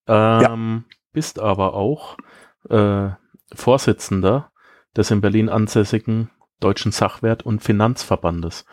[0.09, 0.97] ähm, ja.
[1.13, 2.17] bist aber auch
[2.71, 3.11] äh,
[3.55, 4.51] Vorsitzender
[4.97, 6.29] des in Berlin ansässigen
[6.59, 8.65] Deutschen Sachwert- und Finanzverbandes.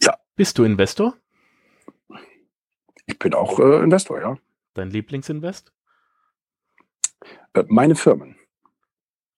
[0.00, 0.14] Ja.
[0.36, 1.16] Bist du Investor?
[3.06, 4.38] Ich bin auch äh, Investor, ja.
[4.74, 5.72] Dein Lieblingsinvest?
[7.54, 8.36] Äh, meine Firmen.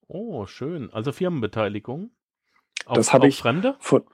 [0.09, 0.91] Oh, schön.
[0.93, 2.11] Also Firmenbeteiligung.
[2.87, 3.77] Auf, das habe ich Fremde?
[3.81, 4.05] Von,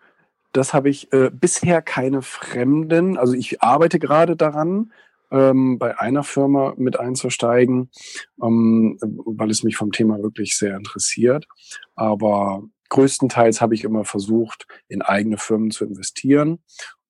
[0.52, 3.18] das habe ich äh, bisher keine Fremden.
[3.18, 4.92] Also ich arbeite gerade daran,
[5.30, 7.90] ähm, bei einer Firma mit einzusteigen,
[8.42, 11.46] ähm, weil es mich vom Thema wirklich sehr interessiert.
[11.94, 16.62] Aber größtenteils habe ich immer versucht, in eigene Firmen zu investieren.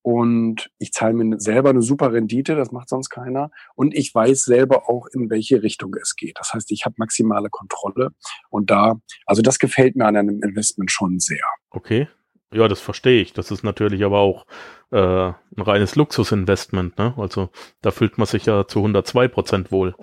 [0.03, 3.51] Und ich zahle mir selber eine super Rendite, das macht sonst keiner.
[3.75, 6.39] Und ich weiß selber auch, in welche Richtung es geht.
[6.39, 8.11] Das heißt, ich habe maximale Kontrolle.
[8.51, 11.45] Und da, also das gefällt mir an einem Investment schon sehr.
[11.71, 12.09] Okay.
[12.53, 13.33] Ja, das verstehe ich.
[13.33, 14.47] Das ist natürlich aber auch
[14.91, 16.99] äh, ein reines Luxusinvestment.
[16.99, 17.15] Ne?
[17.17, 17.51] Also
[17.81, 19.95] da fühlt man sich ja zu 102 Prozent wohl.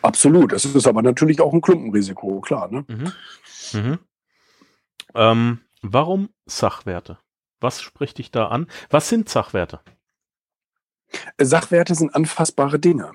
[0.00, 0.52] Absolut.
[0.52, 2.70] Es ist aber natürlich auch ein Klumpenrisiko, klar.
[2.70, 2.84] Ne?
[2.88, 3.12] Mhm.
[3.72, 3.98] Mhm.
[5.14, 7.18] Ähm, warum Sachwerte?
[7.62, 8.66] Was spricht dich da an?
[8.90, 9.80] Was sind Sachwerte?
[11.40, 13.12] Sachwerte sind anfassbare Dinge.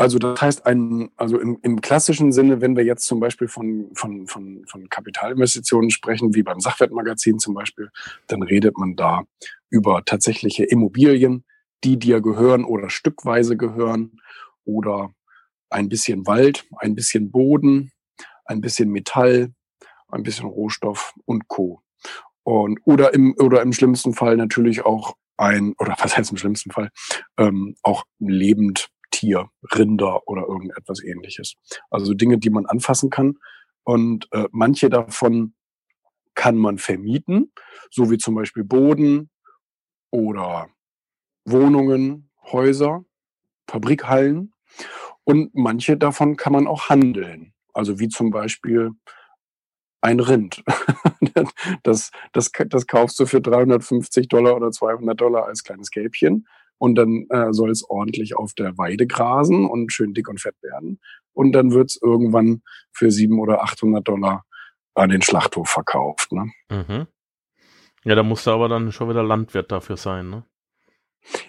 [0.00, 3.90] Also das heißt, ein, also im, im klassischen Sinne, wenn wir jetzt zum Beispiel von,
[3.94, 7.90] von, von, von Kapitalinvestitionen sprechen, wie beim Sachwertmagazin zum Beispiel,
[8.28, 9.24] dann redet man da
[9.70, 11.44] über tatsächliche Immobilien,
[11.82, 14.20] die dir gehören oder stückweise gehören
[14.64, 15.12] oder
[15.68, 17.90] ein bisschen Wald, ein bisschen Boden,
[18.44, 19.52] ein bisschen Metall,
[20.08, 21.82] ein bisschen Rohstoff und Co.
[22.48, 26.70] Und, oder im, oder im schlimmsten Fall natürlich auch ein, oder was heißt im schlimmsten
[26.70, 26.88] Fall,
[27.36, 31.56] ähm, auch lebend Tier, Rinder oder irgendetwas ähnliches.
[31.90, 33.36] Also Dinge, die man anfassen kann.
[33.84, 35.52] Und äh, manche davon
[36.34, 37.52] kann man vermieten,
[37.90, 39.28] so wie zum Beispiel Boden
[40.10, 40.70] oder
[41.44, 43.04] Wohnungen, Häuser,
[43.68, 44.54] Fabrikhallen.
[45.24, 47.52] Und manche davon kann man auch handeln.
[47.74, 48.92] Also wie zum Beispiel
[50.00, 50.62] ein Rind.
[51.82, 56.46] das, das, das kaufst du für 350 Dollar oder 200 Dollar als kleines Kälbchen
[56.78, 60.56] und dann äh, soll es ordentlich auf der Weide grasen und schön dick und fett
[60.62, 61.00] werden.
[61.32, 64.44] Und dann wird es irgendwann für 700 oder 800 Dollar
[64.94, 66.32] an den Schlachthof verkauft.
[66.32, 66.50] Ne?
[66.70, 67.06] Mhm.
[68.04, 70.44] Ja, da musst du aber dann schon wieder Landwirt dafür sein, ne?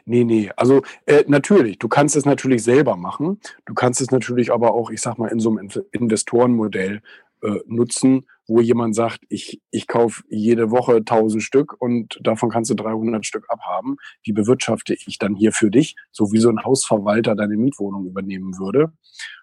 [0.04, 3.40] Nee, nee, also äh, natürlich, du kannst es natürlich selber machen.
[3.66, 7.02] Du kannst es natürlich aber auch, ich sag mal, in so einem Investorenmodell
[7.42, 12.72] äh, nutzen, wo jemand sagt, ich, ich kaufe jede Woche 1000 Stück und davon kannst
[12.72, 13.98] du 300 Stück abhaben.
[14.24, 15.96] Wie bewirtschafte ich dann hier für dich?
[16.12, 18.92] So wie so ein Hausverwalter deine Mietwohnung übernehmen würde.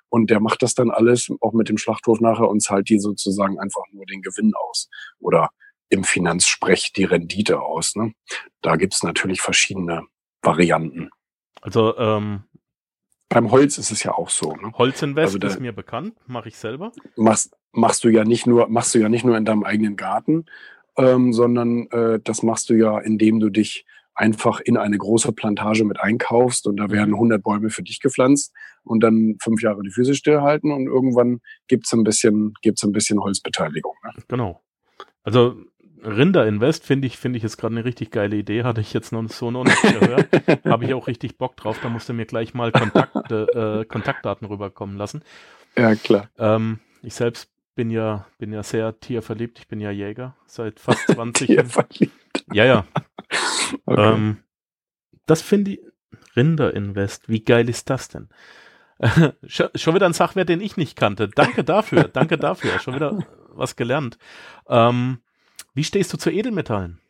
[0.09, 3.59] Und der macht das dann alles auch mit dem Schlachthof nachher und zahlt dir sozusagen
[3.59, 4.88] einfach nur den Gewinn aus.
[5.18, 5.51] Oder
[5.88, 7.97] im Finanzsprech die Rendite aus.
[7.97, 8.12] Ne?
[8.61, 10.03] Da gibt's natürlich verschiedene
[10.42, 11.11] Varianten.
[11.61, 12.44] Also ähm,
[13.28, 14.55] beim Holz ist es ja auch so.
[14.55, 14.72] Ne?
[14.72, 16.92] Holzinvest also ist mir bekannt, mache ich selber.
[17.16, 20.47] Machst, machst du ja nicht nur, machst du ja nicht nur in deinem eigenen Garten,
[20.97, 25.85] ähm, sondern äh, das machst du ja, indem du dich einfach in eine große Plantage
[25.85, 27.43] mit einkaufst und da werden 100 mhm.
[27.43, 28.53] Bäume für dich gepflanzt
[28.83, 33.20] und dann fünf Jahre die Füße stillhalten und irgendwann gibt's ein bisschen, gibt's ein bisschen
[33.20, 33.95] Holzbeteiligung.
[34.05, 34.12] Ne?
[34.27, 34.62] Genau.
[35.22, 35.57] Also
[36.03, 38.62] Rinder Invest finde ich, finde ich jetzt gerade eine richtig geile Idee.
[38.62, 40.29] Hatte ich jetzt noch so noch nicht gehört.
[40.64, 41.79] Habe ich auch richtig Bock drauf.
[41.83, 45.22] Da musst du mir gleich mal Kontakte, äh, Kontaktdaten rüberkommen lassen.
[45.77, 46.31] Ja, klar.
[46.39, 49.61] Ähm, ich selbst bin ja, bin ja sehr tierverliebt.
[49.61, 51.68] Ich bin ja Jäger seit fast 20 Jahren.
[51.68, 52.45] Tierverliebt.
[52.53, 52.87] Ja, ja.
[53.85, 54.14] Okay.
[54.14, 54.37] Ähm,
[55.27, 55.81] das finde ich,
[56.37, 58.29] Rinder Invest, wie geil ist das denn?
[59.49, 61.29] schon wieder ein Sachwert, den ich nicht kannte.
[61.29, 62.79] Danke dafür, danke dafür.
[62.79, 64.18] Schon wieder was gelernt.
[64.68, 65.18] Ähm,
[65.74, 67.01] wie stehst du zu Edelmetallen?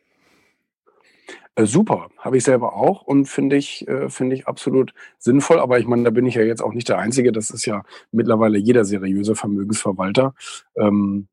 [1.57, 5.59] Äh, super, habe ich selber auch und finde ich, äh, finde ich absolut sinnvoll.
[5.59, 7.31] Aber ich meine, da bin ich ja jetzt auch nicht der Einzige.
[7.31, 10.35] Das ist ja mittlerweile jeder seriöse Vermögensverwalter.
[10.75, 11.29] Ähm,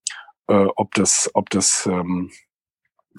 [0.48, 2.30] äh, ob das, ob das, ähm,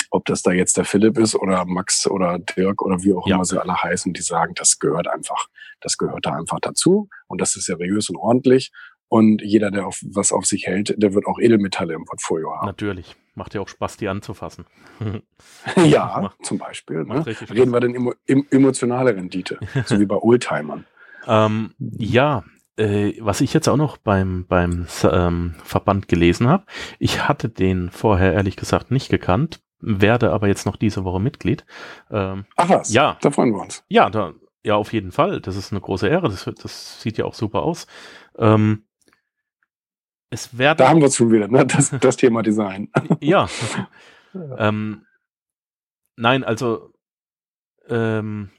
[0.09, 3.35] ob das da jetzt der Philipp ist oder Max oder Dirk oder wie auch ja.
[3.35, 5.45] immer sie alle heißen, die sagen, das gehört einfach,
[5.81, 8.71] das gehört da einfach dazu und das ist seriös und ordentlich.
[9.15, 12.65] Und jeder, der auf, was auf sich hält, der wird auch Edelmetalle im Portfolio haben.
[12.65, 13.15] Natürlich.
[13.33, 14.65] Macht ja auch Spaß, die anzufassen.
[15.85, 17.05] ja, Macht, zum Beispiel.
[17.05, 17.25] Ne?
[17.25, 20.85] Reden wir denn emo, emotionale Rendite, so wie bei Oldtimern.
[21.27, 22.43] Ähm, ja,
[22.75, 26.65] äh, was ich jetzt auch noch beim, beim ähm, Verband gelesen habe,
[26.99, 31.65] ich hatte den vorher ehrlich gesagt nicht gekannt, werde aber jetzt noch diese Woche Mitglied.
[32.11, 33.17] Ähm, Ach was, ja.
[33.21, 33.85] da freuen wir uns.
[33.87, 34.33] Ja, da,
[34.65, 35.39] ja, auf jeden Fall.
[35.39, 36.27] Das ist eine große Ehre.
[36.27, 37.87] Das, das sieht ja auch super aus.
[38.37, 38.84] Ähm,
[40.35, 41.65] es werden da haben wir es schon wieder, ne?
[41.65, 42.89] das, das Thema Design.
[43.21, 43.47] ja.
[44.57, 45.05] ähm,
[46.15, 46.91] nein, also
[47.87, 48.49] ähm,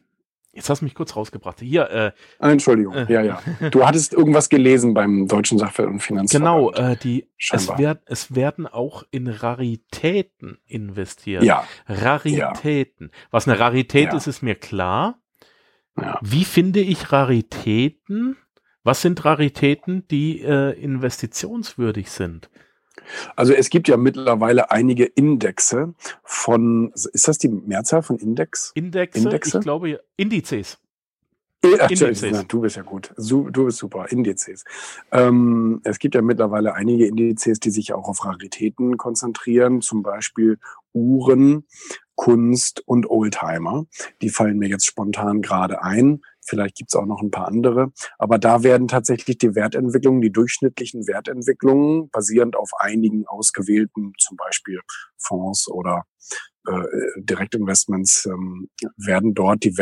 [0.53, 1.61] jetzt hast du mich kurz rausgebracht.
[1.61, 3.43] Hier, äh, ah, Entschuldigung, äh, ja, ja.
[3.71, 6.75] Du hattest irgendwas gelesen beim Deutschen Sachwert- und Finanzverband.
[6.75, 11.45] Genau, äh, die, es, werd, es werden auch in Raritäten investiert.
[11.45, 11.65] Ja.
[11.87, 13.11] Raritäten.
[13.13, 13.19] Ja.
[13.31, 14.17] Was eine Rarität ja.
[14.17, 15.21] ist, ist mir klar.
[15.99, 16.19] Ja.
[16.23, 18.37] Wie finde ich Raritäten?
[18.87, 22.49] Was sind Raritäten, die äh, investitionswürdig sind?
[23.35, 28.71] Also es gibt ja mittlerweile einige Indexe von, ist das die Mehrzahl von Index?
[28.77, 29.59] Indexe, Indexe?
[29.59, 30.79] ich glaube, Indizes.
[31.65, 32.47] Indizes.
[32.47, 33.13] Du bist ja gut.
[33.17, 34.07] Du bist super.
[34.13, 34.65] Indizes.
[35.11, 40.61] Ähm, es gibt ja mittlerweile einige Indizes, die sich auch auf Raritäten konzentrieren, zum Beispiel
[40.93, 41.65] Uhren,
[42.17, 43.87] Kunst und Oldtimer.
[44.23, 46.23] Die fallen mir jetzt spontan gerade ein.
[46.45, 47.93] Vielleicht gibt es auch noch ein paar andere.
[48.19, 54.81] Aber da werden tatsächlich die Wertentwicklungen, die durchschnittlichen Wertentwicklungen, basierend auf einigen ausgewählten, zum Beispiel
[55.19, 56.05] Fonds oder
[56.67, 56.73] äh,
[57.19, 59.77] Direktinvestments, ähm, werden dort die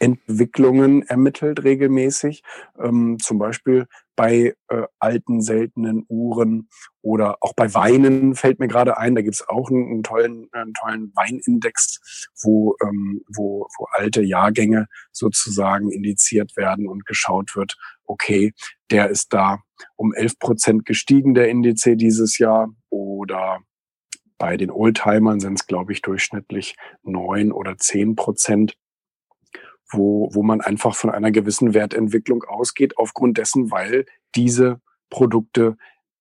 [0.00, 2.42] Wertentwicklungen ermittelt regelmäßig.
[2.78, 6.68] Ähm, zum Beispiel bei äh, alten, seltenen Uhren
[7.02, 9.14] oder auch bei Weinen fällt mir gerade ein.
[9.14, 14.22] Da gibt es auch einen, einen, tollen, einen tollen Weinindex, wo, ähm, wo, wo alte
[14.22, 18.52] Jahrgänge sozusagen indiziert werden und geschaut wird, okay,
[18.90, 19.60] der ist da
[19.96, 22.68] um 11 Prozent gestiegen, der Indiz dieses Jahr.
[22.88, 23.60] Oder
[24.38, 28.76] bei den Oldtimern sind es, glaube ich, durchschnittlich neun oder zehn Prozent
[29.90, 34.80] wo, wo man einfach von einer gewissen Wertentwicklung ausgeht, aufgrund dessen, weil diese
[35.10, 35.76] Produkte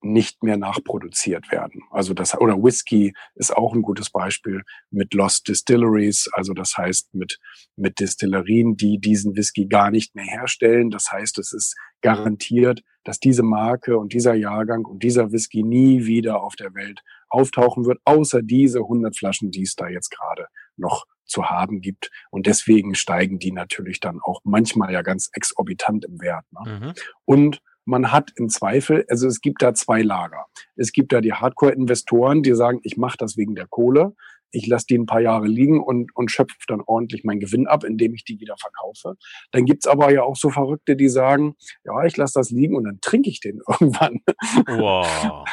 [0.06, 1.82] nicht mehr nachproduziert werden.
[1.90, 4.62] Also das oder Whisky ist auch ein gutes Beispiel
[4.92, 7.40] mit Lost Distilleries, also das heißt mit
[7.76, 10.92] mit Distillerien, die diesen Whisky gar nicht mehr herstellen.
[10.92, 16.06] Das heißt, es ist garantiert, dass diese Marke und dieser Jahrgang und dieser Whisky nie
[16.06, 20.48] wieder auf der Welt auftauchen wird, außer diese 100 Flaschen, die es da jetzt gerade
[20.78, 22.12] noch zu haben gibt.
[22.30, 26.46] Und deswegen steigen die natürlich dann auch manchmal ja ganz exorbitant im Wert.
[26.52, 26.80] Ne?
[26.80, 26.94] Mhm.
[27.26, 30.46] Und man hat im Zweifel, also es gibt da zwei Lager.
[30.76, 34.16] Es gibt da die Hardcore-Investoren, die sagen, ich mache das wegen der Kohle
[34.52, 37.84] ich lasse die ein paar Jahre liegen und, und schöpfe dann ordentlich meinen Gewinn ab,
[37.84, 39.16] indem ich die wieder verkaufe.
[39.52, 42.86] Dann gibt's aber ja auch so Verrückte, die sagen, ja, ich lasse das liegen und
[42.86, 44.22] dann trinke ich den irgendwann.
[44.68, 45.46] Wow.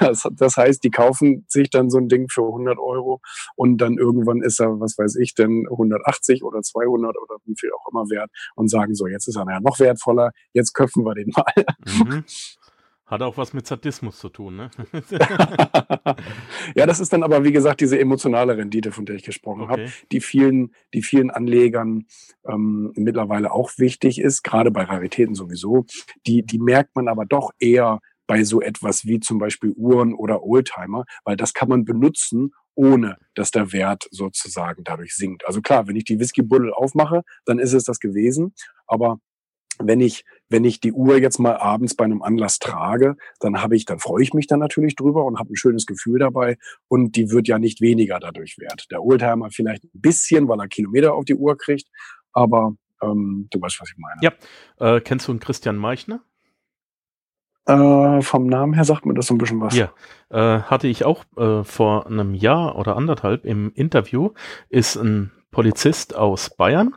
[0.00, 3.20] Das, das heißt, die kaufen sich dann so ein Ding für 100 Euro
[3.56, 7.70] und dann irgendwann ist er, was weiß ich, denn 180 oder 200 oder wie viel
[7.72, 11.14] auch immer wert und sagen so, jetzt ist er ja noch wertvoller, jetzt köpfen wir
[11.14, 11.64] den mal.
[11.86, 12.24] Mhm.
[13.06, 14.70] Hat auch was mit Sadismus zu tun, ne?
[16.74, 19.70] ja, das ist dann aber, wie gesagt, diese emotionale Rendite, von der ich gesprochen okay.
[19.70, 22.06] habe, die vielen, die vielen Anlegern
[22.48, 25.86] ähm, mittlerweile auch wichtig ist, gerade bei Raritäten sowieso.
[26.26, 30.42] Die, die merkt man aber doch eher bei so etwas wie zum Beispiel Uhren oder
[30.42, 35.46] Oldtimer, weil das kann man benutzen, ohne dass der Wert sozusagen dadurch sinkt.
[35.46, 38.52] Also klar, wenn ich die Whisky-Buddel aufmache, dann ist es das gewesen.
[38.86, 39.20] Aber
[39.82, 43.76] wenn ich, wenn ich die Uhr jetzt mal abends bei einem Anlass trage, dann habe
[43.76, 46.56] ich, dann freue ich mich dann natürlich drüber und habe ein schönes Gefühl dabei
[46.88, 48.86] und die wird ja nicht weniger dadurch wert.
[48.90, 51.88] Der Oldtimer vielleicht ein bisschen, weil er Kilometer auf die Uhr kriegt,
[52.32, 54.20] aber ähm, du weißt, was ich meine.
[54.22, 56.20] Ja, äh, kennst du einen Christian Meichner?
[57.66, 59.76] Äh, vom Namen her sagt mir das so ein bisschen was.
[59.76, 59.92] Ja,
[60.30, 64.30] äh, hatte ich auch äh, vor einem Jahr oder anderthalb im Interview,
[64.68, 66.94] ist ein Polizist aus Bayern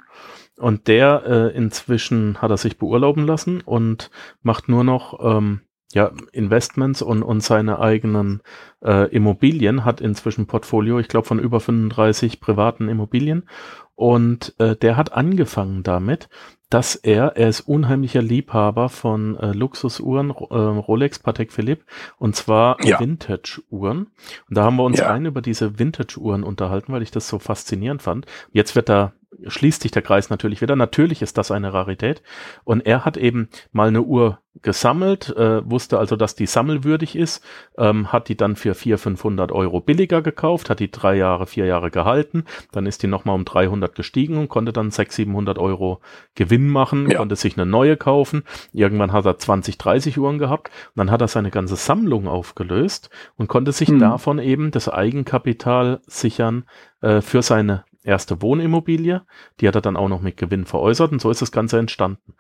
[0.60, 6.12] und der äh, inzwischen hat er sich beurlauben lassen und macht nur noch ähm, ja,
[6.32, 8.42] Investments und, und seine eigenen
[8.84, 13.50] äh, Immobilien, hat inzwischen Portfolio, ich glaube, von über 35 privaten Immobilien.
[13.96, 16.30] Und äh, der hat angefangen damit,
[16.70, 21.84] dass er, er ist unheimlicher Liebhaber von äh, Luxusuhren, äh, Rolex, Patek Philippe,
[22.18, 23.00] und zwar ja.
[23.00, 24.12] Vintage-Uhren.
[24.48, 25.10] Und da haben wir uns ja.
[25.10, 28.28] rein über diese Vintage-Uhren unterhalten, weil ich das so faszinierend fand.
[28.52, 29.14] Jetzt wird da
[29.46, 30.76] schließt sich der Kreis natürlich wieder.
[30.76, 32.22] Natürlich ist das eine Rarität.
[32.64, 37.46] Und er hat eben mal eine Uhr gesammelt, äh, wusste also, dass die sammelwürdig ist,
[37.78, 41.66] ähm, hat die dann für 400, 500 Euro billiger gekauft, hat die drei Jahre, vier
[41.66, 46.02] Jahre gehalten, dann ist die nochmal um 300 gestiegen und konnte dann 600, 700 Euro
[46.36, 47.18] Gewinn machen, ja.
[47.18, 48.44] konnte sich eine neue kaufen.
[48.74, 53.10] Irgendwann hat er 20, 30 Uhren gehabt und dann hat er seine ganze Sammlung aufgelöst
[53.38, 54.00] und konnte sich hm.
[54.00, 56.66] davon eben das Eigenkapital sichern
[57.02, 59.22] äh, für seine erste Wohnimmobilie.
[59.60, 62.34] Die hat er dann auch noch mit Gewinn veräußert und so ist das Ganze entstanden.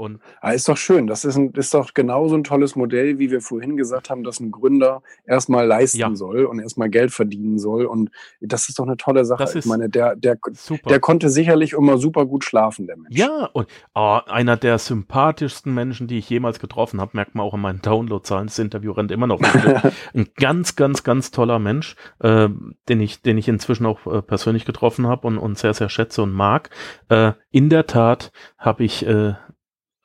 [0.00, 1.06] Und ah, ist doch schön.
[1.06, 4.40] Das ist, ein, ist doch genauso ein tolles Modell, wie wir vorhin gesagt haben, dass
[4.40, 6.14] ein Gründer erstmal leisten ja.
[6.14, 7.84] soll und erstmal Geld verdienen soll.
[7.84, 9.44] Und das ist doch eine tolle Sache.
[9.44, 10.88] Das ich meine, der, der, super.
[10.88, 13.14] der konnte sicherlich immer super gut schlafen, der Mensch.
[13.14, 17.52] Ja, und oh, einer der sympathischsten Menschen, die ich jemals getroffen habe, merkt man auch
[17.52, 18.46] in meinen Downloadzahlen.
[18.46, 19.40] Das Interview rennt immer noch.
[20.14, 22.48] ein ganz, ganz, ganz toller Mensch, äh,
[22.88, 26.22] den, ich, den ich inzwischen auch äh, persönlich getroffen habe und, und sehr, sehr schätze
[26.22, 26.70] und mag.
[27.10, 29.34] Äh, in der Tat habe ich äh,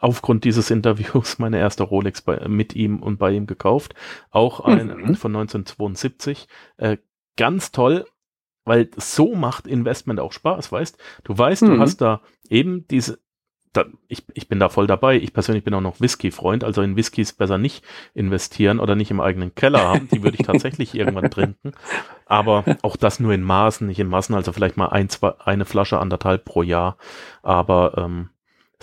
[0.06, 3.96] aufgrund dieses Interviews meine erste Rolex bei, mit ihm und bei ihm gekauft.
[4.30, 5.16] Auch ein mhm.
[5.16, 6.48] von 1972.
[6.78, 6.98] Äh,
[7.38, 8.06] ganz toll,
[8.66, 11.38] weil so macht Investment auch Spaß, weißt du?
[11.38, 11.68] weißt, mhm.
[11.68, 13.18] du hast da eben diese,
[13.74, 15.18] da, ich, ich bin da voll dabei.
[15.18, 17.84] Ich persönlich bin auch noch Whisky-Freund, also in Whiskys besser nicht
[18.14, 20.08] investieren oder nicht im eigenen Keller haben.
[20.14, 21.72] Die würde ich tatsächlich irgendwann trinken.
[22.28, 25.66] Aber auch das nur in Maßen, nicht in Maßen, also vielleicht mal ein, zwei, eine
[25.66, 26.98] Flasche anderthalb pro Jahr.
[27.42, 28.30] Aber ähm,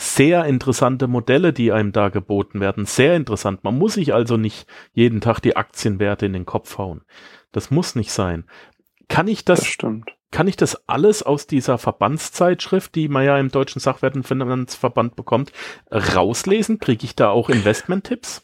[0.02, 2.84] sehr interessante Modelle, die einem da geboten werden.
[2.84, 3.64] Sehr interessant.
[3.64, 7.02] Man muss sich also nicht jeden Tag die Aktienwerte in den Kopf hauen.
[7.52, 8.44] Das muss nicht sein.
[9.08, 9.92] Kann ich das, Das
[10.30, 15.52] kann ich das alles aus dieser Verbandszeitschrift, die man ja im Deutschen Sachwertenfinanzverband bekommt,
[15.90, 16.78] rauslesen?
[16.78, 18.42] Kriege ich da auch Investment-Tipps?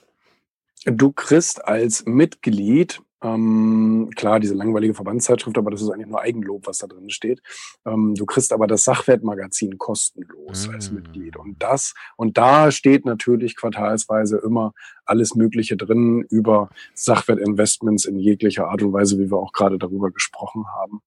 [0.84, 6.66] Du kriegst als Mitglied, ähm, klar, diese langweilige Verbandszeitschrift, aber das ist eigentlich nur Eigenlob,
[6.66, 7.42] was da drin steht.
[7.84, 10.94] Ähm, du kriegst aber das Sachwertmagazin kostenlos als Mm.
[10.94, 11.36] Mitglied.
[11.36, 14.72] Und das, und da steht natürlich quartalsweise immer
[15.04, 20.10] alles Mögliche drin über Sachwertinvestments in jeglicher Art und Weise, wie wir auch gerade darüber
[20.10, 21.00] gesprochen haben.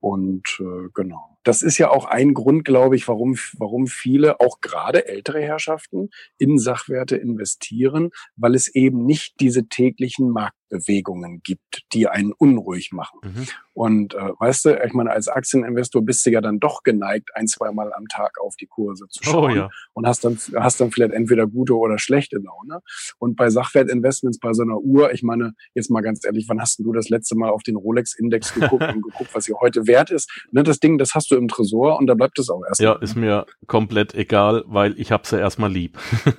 [0.00, 1.38] Und äh, genau.
[1.44, 6.10] Das ist ja auch ein Grund, glaube ich, warum, warum viele, auch gerade ältere Herrschaften,
[6.36, 13.20] in Sachwerte investieren, weil es eben nicht diese täglichen Marktbewegungen gibt, die einen unruhig machen.
[13.22, 13.46] Mhm.
[13.72, 17.46] Und äh, weißt du, ich meine, als Aktieninvestor bist du ja dann doch geneigt, ein,
[17.46, 19.70] zweimal am Tag auf die Kurse zu Oh schauen ja.
[19.94, 22.82] und hast dann, hast dann vielleicht entweder gute oder schlechte Laune.
[23.18, 26.78] Und bei Sachwertinvestments, bei so einer Uhr, ich meine, jetzt mal ganz ehrlich, wann hast
[26.78, 30.10] denn du das letzte Mal auf den Rolex-Index geguckt und geguckt, was sie heute wert
[30.10, 30.30] ist?
[30.52, 32.80] Ne, das Ding, das hast du im Tresor und da bleibt es auch erst.
[32.80, 35.98] Ja, ist mir komplett egal, weil ich hab's ja erstmal lieb.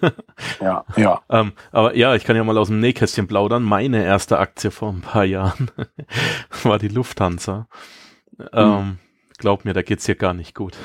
[0.61, 1.21] ja, ja.
[1.29, 3.63] ähm, aber ja, ich kann ja mal aus dem Nähkästchen plaudern.
[3.63, 5.71] Meine erste Aktie vor ein paar Jahren
[6.63, 7.67] war die Lufthansa.
[8.53, 8.99] Ähm,
[9.37, 10.77] glaub mir, da geht's hier gar nicht gut.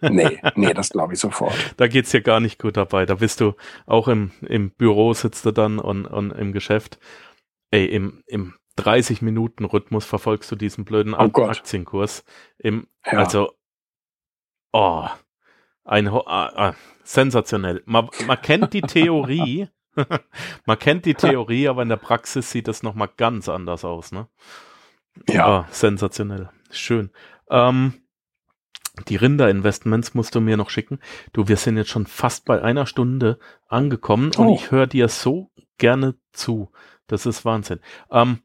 [0.00, 1.54] Nee, nee, das glaube ich sofort.
[1.76, 3.06] Da geht's hier gar nicht gut dabei.
[3.06, 3.54] Da bist du
[3.86, 6.98] auch im, im Büro sitzt du dann und, und im Geschäft.
[7.70, 11.50] Ey, im, im 30-Minuten-Rhythmus verfolgst du diesen blöden Oh Gott.
[11.50, 12.24] Aktienkurs.
[12.58, 13.18] Im, Ja.
[13.18, 13.52] Also,
[14.72, 15.06] oh,
[15.84, 16.74] ein, ah, ah,
[17.04, 17.82] sensationell.
[17.86, 19.68] Man, man kennt die Theorie,
[20.66, 24.28] man kennt die Theorie, aber in der Praxis sieht das nochmal ganz anders aus, ne?
[25.28, 25.46] Ja.
[25.46, 26.50] Ah, sensationell.
[26.70, 27.10] Schön.
[27.48, 27.94] Ähm,
[29.08, 30.98] die Rinder-Investments musst du mir noch schicken.
[31.32, 34.54] Du, wir sind jetzt schon fast bei einer Stunde angekommen und Oh.
[34.54, 36.70] ich höre dir so gerne zu.
[37.06, 37.80] Das ist Wahnsinn.
[38.10, 38.40] Ähm,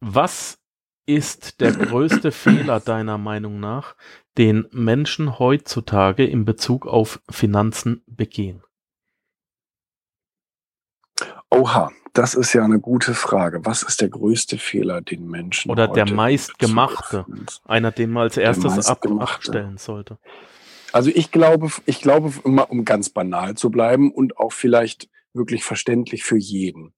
[0.00, 0.58] was
[1.06, 3.96] ist der größte Fehler deiner Meinung nach,
[4.38, 8.62] den Menschen heutzutage in Bezug auf Finanzen begehen?
[11.50, 13.64] Oha, das ist ja eine gute Frage.
[13.64, 17.26] Was ist der größte Fehler, den Menschen Oder der meistgemachte?
[17.64, 20.18] Einer, den man als erstes ab abstellen sollte.
[20.92, 25.62] Also ich glaube, ich glaube immer, um ganz banal zu bleiben und auch vielleicht wirklich
[25.62, 26.94] verständlich für jeden.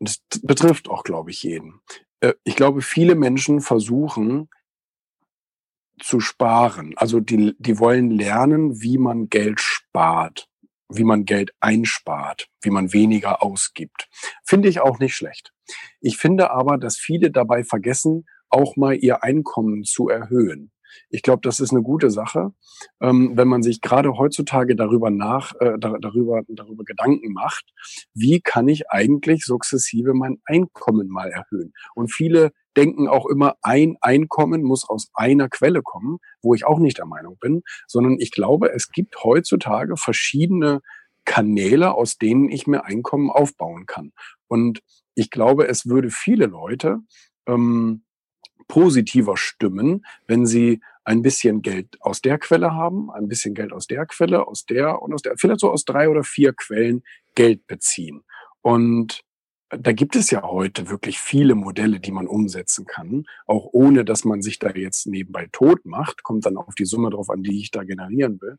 [0.00, 1.80] Es betrifft auch, glaube ich, jeden.
[2.20, 4.48] Äh, Ich glaube, viele Menschen versuchen
[6.00, 6.94] zu sparen.
[6.96, 10.48] Also die, die wollen lernen, wie man Geld spart,
[10.88, 14.08] wie man Geld einspart, wie man weniger ausgibt.
[14.44, 15.52] Finde ich auch nicht schlecht.
[16.00, 20.72] Ich finde aber, dass viele dabei vergessen, auch mal ihr Einkommen zu erhöhen.
[21.08, 22.52] Ich glaube, das ist eine gute Sache,
[23.00, 27.64] ähm, wenn man sich gerade heutzutage darüber nach, äh, da, darüber, darüber Gedanken macht,
[28.14, 31.72] wie kann ich eigentlich sukzessive mein Einkommen mal erhöhen?
[31.94, 36.78] Und viele denken auch immer, ein Einkommen muss aus einer Quelle kommen, wo ich auch
[36.78, 40.80] nicht der Meinung bin, sondern ich glaube, es gibt heutzutage verschiedene
[41.24, 44.12] Kanäle, aus denen ich mir Einkommen aufbauen kann.
[44.48, 44.80] Und
[45.14, 47.00] ich glaube, es würde viele Leute
[47.46, 48.04] ähm,
[48.70, 53.88] positiver stimmen, wenn sie ein bisschen Geld aus der Quelle haben, ein bisschen Geld aus
[53.88, 57.02] der Quelle, aus der und aus der, vielleicht so aus drei oder vier Quellen
[57.34, 58.22] Geld beziehen.
[58.62, 59.22] Und
[59.70, 64.24] da gibt es ja heute wirklich viele Modelle, die man umsetzen kann, auch ohne dass
[64.24, 66.22] man sich da jetzt nebenbei tot macht.
[66.22, 68.58] Kommt dann auf die Summe drauf an, die ich da generieren will.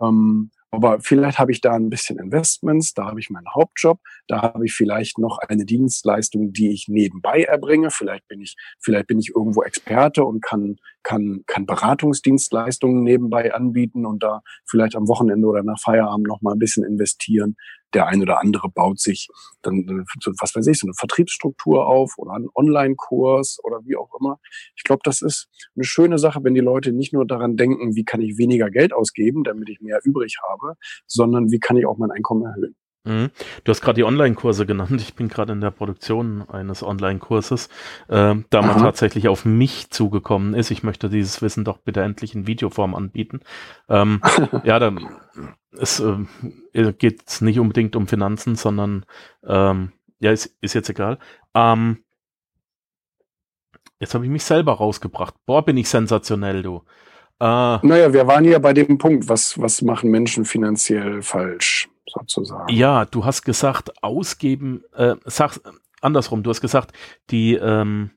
[0.00, 4.42] Ähm, aber vielleicht habe ich da ein bisschen Investments, da habe ich meinen Hauptjob, da
[4.42, 7.90] habe ich vielleicht noch eine Dienstleistung, die ich nebenbei erbringe.
[7.90, 14.04] Vielleicht bin ich, vielleicht bin ich irgendwo Experte und kann, kann, kann Beratungsdienstleistungen nebenbei anbieten
[14.04, 17.56] und da vielleicht am Wochenende oder nach Feierabend noch mal ein bisschen investieren.
[17.94, 19.28] Der ein oder andere baut sich
[19.62, 20.04] dann,
[20.40, 24.38] was weiß ich, so eine Vertriebsstruktur auf oder einen Online-Kurs oder wie auch immer.
[24.76, 28.04] Ich glaube, das ist eine schöne Sache, wenn die Leute nicht nur daran denken, wie
[28.04, 30.74] kann ich weniger Geld ausgeben, damit ich mehr übrig habe,
[31.06, 32.76] sondern wie kann ich auch mein Einkommen erhöhen.
[33.08, 33.30] Mhm.
[33.64, 35.00] Du hast gerade die Online-Kurse genannt.
[35.00, 37.68] Ich bin gerade in der Produktion eines Online-Kurses,
[38.08, 40.70] äh, da man tatsächlich auf mich zugekommen ist.
[40.70, 43.40] Ich möchte dieses Wissen doch bitte endlich in Videoform anbieten.
[43.88, 44.20] Ähm,
[44.64, 44.94] ja, da
[45.72, 49.04] es äh, geht nicht unbedingt um Finanzen, sondern
[49.46, 51.18] ähm, ja, ist, ist jetzt egal.
[51.54, 52.04] Ähm,
[54.00, 55.34] jetzt habe ich mich selber rausgebracht.
[55.46, 56.82] Boah, bin ich sensationell, du.
[57.40, 62.72] Äh, Naja, wir waren ja bei dem Punkt, was, was machen Menschen finanziell falsch, sozusagen.
[62.72, 65.60] Ja, du hast gesagt, ausgeben, äh, sag
[66.00, 66.92] andersrum, du hast gesagt,
[67.30, 68.10] die ähm,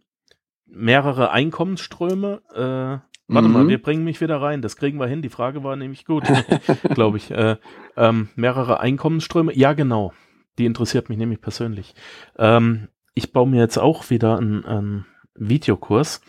[0.65, 3.53] mehrere Einkommensströme, äh, Warte mhm.
[3.53, 4.61] mal, wir bringen mich wieder rein.
[4.61, 5.21] Das kriegen wir hin.
[5.21, 6.23] Die Frage war nämlich gut,
[6.93, 7.31] glaube ich.
[7.31, 7.55] Äh,
[7.95, 9.55] ähm, mehrere Einkommensströme.
[9.55, 10.11] Ja, genau.
[10.57, 11.95] Die interessiert mich nämlich persönlich.
[12.37, 15.05] Ähm, ich baue mir jetzt auch wieder einen, einen
[15.35, 16.21] Videokurs.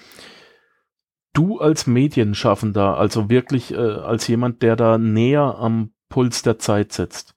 [1.32, 6.92] Du als Medienschaffender, also wirklich äh, als jemand, der da näher am Puls der Zeit
[6.92, 7.34] sitzt.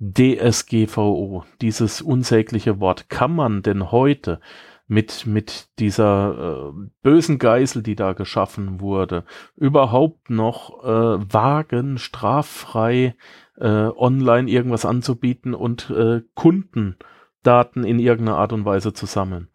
[0.00, 4.40] DSGVO, dieses unsägliche Wort, kann man denn heute
[4.88, 9.24] mit, mit dieser äh, bösen Geisel, die da geschaffen wurde,
[9.54, 13.14] überhaupt noch äh, wagen, straffrei
[13.58, 19.48] äh, online irgendwas anzubieten und äh, Kundendaten in irgendeiner Art und Weise zu sammeln?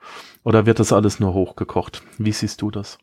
[0.43, 2.03] Oder wird das alles nur hochgekocht?
[2.19, 2.99] Wie siehst du das?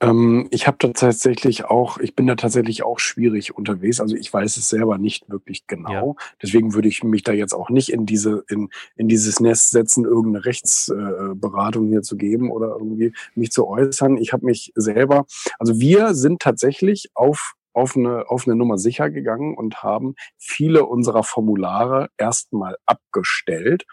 [0.00, 4.00] Ähm, ich habe da tatsächlich auch, ich bin da tatsächlich auch schwierig unterwegs.
[4.00, 6.16] Also ich weiß es selber nicht wirklich genau.
[6.18, 6.24] Ja.
[6.42, 10.04] Deswegen würde ich mich da jetzt auch nicht in diese, in, in dieses Nest setzen,
[10.04, 14.16] irgendeine Rechtsberatung äh, hier zu geben oder irgendwie mich zu äußern.
[14.18, 15.26] Ich habe mich selber,
[15.58, 20.84] also wir sind tatsächlich auf auf eine, auf eine Nummer sicher gegangen und haben viele
[20.84, 23.84] unserer Formulare erstmal abgestellt.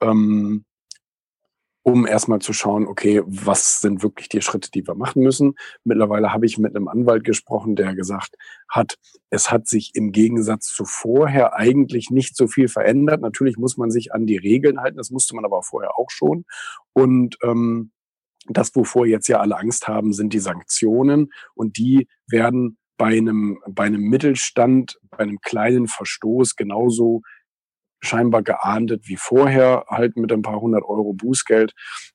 [0.00, 0.64] Ähm,
[1.82, 5.54] um erstmal zu schauen, okay, was sind wirklich die Schritte, die wir machen müssen.
[5.84, 8.36] Mittlerweile habe ich mit einem Anwalt gesprochen, der gesagt
[8.68, 8.98] hat,
[9.30, 13.20] es hat sich im Gegensatz zu vorher eigentlich nicht so viel verändert.
[13.20, 16.44] Natürlich muss man sich an die Regeln halten, das musste man aber vorher auch schon.
[16.92, 17.90] Und ähm,
[18.48, 23.58] das, wovor jetzt ja alle Angst haben, sind die Sanktionen und die werden bei einem,
[23.68, 27.22] bei einem Mittelstand, bei einem kleinen Verstoß genauso
[28.02, 31.72] scheinbar geahndet wie vorher, halt mit ein paar hundert Euro Bußgeld.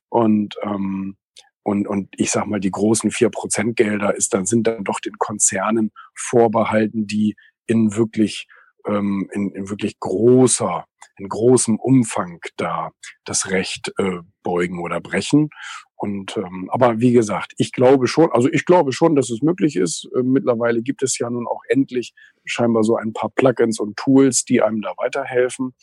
[0.08, 1.16] Und, ähm,
[1.62, 5.00] und, und ich sag mal, die großen vier Prozent Gelder ist dann, sind dann doch
[5.00, 7.36] den Konzernen vorbehalten, die
[7.66, 8.46] in wirklich,
[8.86, 10.84] ähm, in, in wirklich großer,
[11.18, 12.90] in großem Umfang da
[13.24, 15.50] das Recht äh, beugen oder brechen.
[15.96, 19.74] Und ähm, aber wie gesagt, ich glaube schon, also ich glaube schon, dass es möglich
[19.74, 20.08] ist.
[20.16, 22.14] Äh, mittlerweile gibt es ja nun auch endlich
[22.44, 25.74] scheinbar so ein paar Plugins und Tools, die einem da weiterhelfen.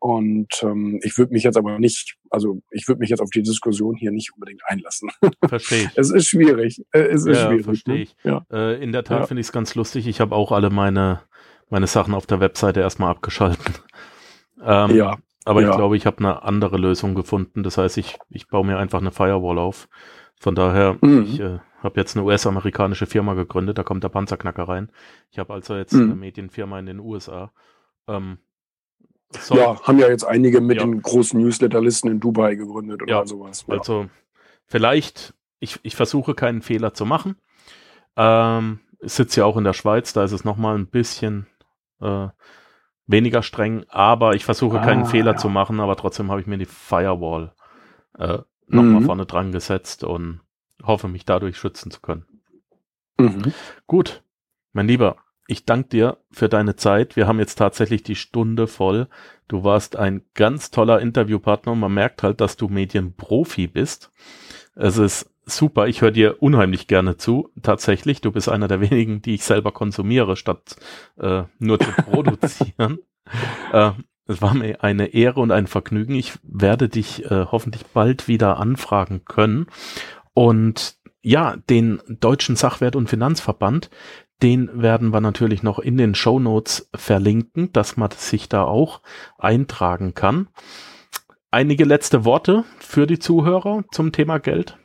[0.00, 3.42] Und ähm, ich würde mich jetzt aber nicht, also ich würde mich jetzt auf die
[3.42, 5.10] Diskussion hier nicht unbedingt einlassen.
[5.48, 5.90] Verstehe ich.
[5.96, 6.80] es ist schwierig.
[6.92, 7.64] Äh, es ist ja, schwierig.
[7.64, 8.00] Verstehe ne?
[8.02, 8.16] ich.
[8.22, 8.46] Ja.
[8.50, 9.26] Äh, in der Tat ja.
[9.26, 10.06] finde ich es ganz lustig.
[10.06, 11.22] Ich habe auch alle meine,
[11.68, 13.74] meine Sachen auf der Webseite erstmal abgeschalten.
[14.62, 15.16] Ähm, ja.
[15.44, 15.70] Aber ja.
[15.70, 17.62] ich glaube, ich habe eine andere Lösung gefunden.
[17.62, 19.88] Das heißt, ich, ich baue mir einfach eine Firewall auf.
[20.38, 21.22] Von daher, mhm.
[21.22, 24.90] ich äh, habe jetzt eine US-amerikanische Firma gegründet, da kommt der Panzerknacker rein.
[25.30, 26.02] Ich habe also jetzt mhm.
[26.02, 27.50] eine Medienfirma in den USA.
[28.06, 28.38] Ähm,
[29.50, 30.84] ja, haben ja jetzt einige mit ja.
[30.84, 33.64] den großen Newsletterlisten in Dubai gegründet oder ja, sowas.
[33.66, 33.78] Ja.
[33.78, 34.08] Also
[34.66, 37.36] vielleicht, ich, ich versuche keinen Fehler zu machen.
[38.16, 41.46] Ähm, sitze ja auch in der Schweiz, da ist es nochmal ein bisschen
[42.00, 42.28] äh,
[43.08, 45.36] weniger streng, aber ich versuche keinen ah, Fehler ja.
[45.36, 47.52] zu machen, aber trotzdem habe ich mir die Firewall
[48.16, 48.38] äh,
[48.68, 49.06] nochmal mhm.
[49.06, 50.40] vorne dran gesetzt und
[50.82, 52.26] hoffe, mich dadurch schützen zu können.
[53.18, 53.52] Mhm.
[53.86, 54.22] Gut,
[54.72, 55.16] mein Lieber,
[55.48, 57.16] ich danke dir für deine Zeit.
[57.16, 59.08] Wir haben jetzt tatsächlich die Stunde voll.
[59.48, 64.12] Du warst ein ganz toller Interviewpartner und man merkt halt, dass du Medienprofi bist.
[64.74, 65.86] Es ist super.
[65.88, 67.50] Ich höre dir unheimlich gerne zu.
[67.62, 70.76] Tatsächlich, du bist einer der wenigen, die ich selber konsumiere, statt
[71.18, 72.98] äh, nur zu produzieren.
[73.72, 73.92] äh,
[74.26, 76.14] es war mir eine Ehre und ein Vergnügen.
[76.14, 79.66] Ich werde dich äh, hoffentlich bald wieder anfragen können.
[80.34, 83.90] Und ja, den Deutschen Sachwert- und Finanzverband,
[84.42, 89.00] den werden wir natürlich noch in den Show Notes verlinken, dass man sich da auch
[89.38, 90.48] eintragen kann.
[91.50, 94.76] Einige letzte Worte für die Zuhörer zum Thema Geld.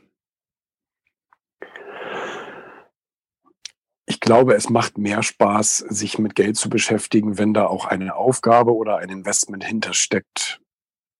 [4.06, 8.16] Ich glaube, es macht mehr Spaß, sich mit Geld zu beschäftigen, wenn da auch eine
[8.16, 10.60] Aufgabe oder ein Investment hintersteckt,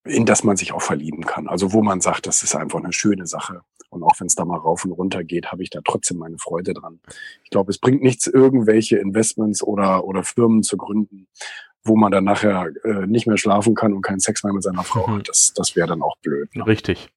[0.05, 1.49] in das man sich auch verlieben kann.
[1.49, 3.63] Also wo man sagt, das ist einfach eine schöne Sache.
[3.89, 6.37] Und auch wenn es da mal rauf und runter geht, habe ich da trotzdem meine
[6.37, 7.01] Freude dran.
[7.45, 11.29] Ich glaube, es bringt nichts, irgendwelche Investments oder, oder Firmen zu gründen,
[11.85, 14.85] wo man dann nachher äh, nicht mehr schlafen kann und keinen Sex mehr mit seiner
[14.85, 15.19] Frau mhm.
[15.19, 15.29] hat.
[15.29, 16.55] Das, das wäre dann auch blöd.
[16.55, 16.67] Ne?
[16.67, 17.09] Richtig.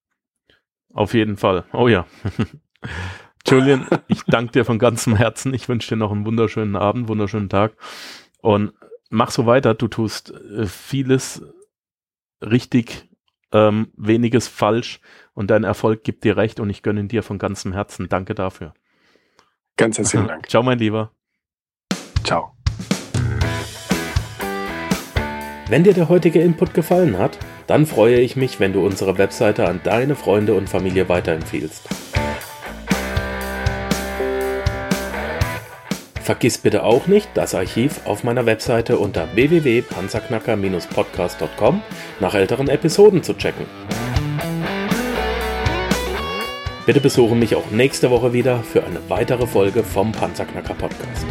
[0.93, 1.65] Auf jeden Fall.
[1.74, 2.05] Oh ja.
[3.46, 5.54] Julian, ich danke dir von ganzem Herzen.
[5.54, 7.74] Ich wünsche dir noch einen wunderschönen Abend, wunderschönen Tag.
[8.42, 8.74] Und
[9.10, 9.74] mach so weiter.
[9.74, 11.44] Du tust äh, vieles
[12.42, 13.08] richtig,
[13.52, 15.00] ähm, weniges falsch
[15.34, 18.10] und dein Erfolg gibt dir recht und ich gönne dir von ganzem Herzen.
[18.10, 18.74] Danke dafür.
[19.78, 20.50] Ganz herzlichen Dank.
[20.50, 21.12] Ciao, mein Lieber.
[22.24, 22.54] Ciao.
[25.70, 29.68] Wenn dir der heutige Input gefallen hat, dann freue ich mich, wenn du unsere Webseite
[29.68, 32.16] an deine Freunde und Familie weiterempfiehlst.
[36.28, 41.82] Vergiss bitte auch nicht, das Archiv auf meiner Webseite unter www.panzerknacker-podcast.com
[42.20, 43.66] nach älteren Episoden zu checken.
[46.86, 51.26] Bitte besuche mich auch nächste Woche wieder für eine weitere Folge vom Panzerknacker Podcast.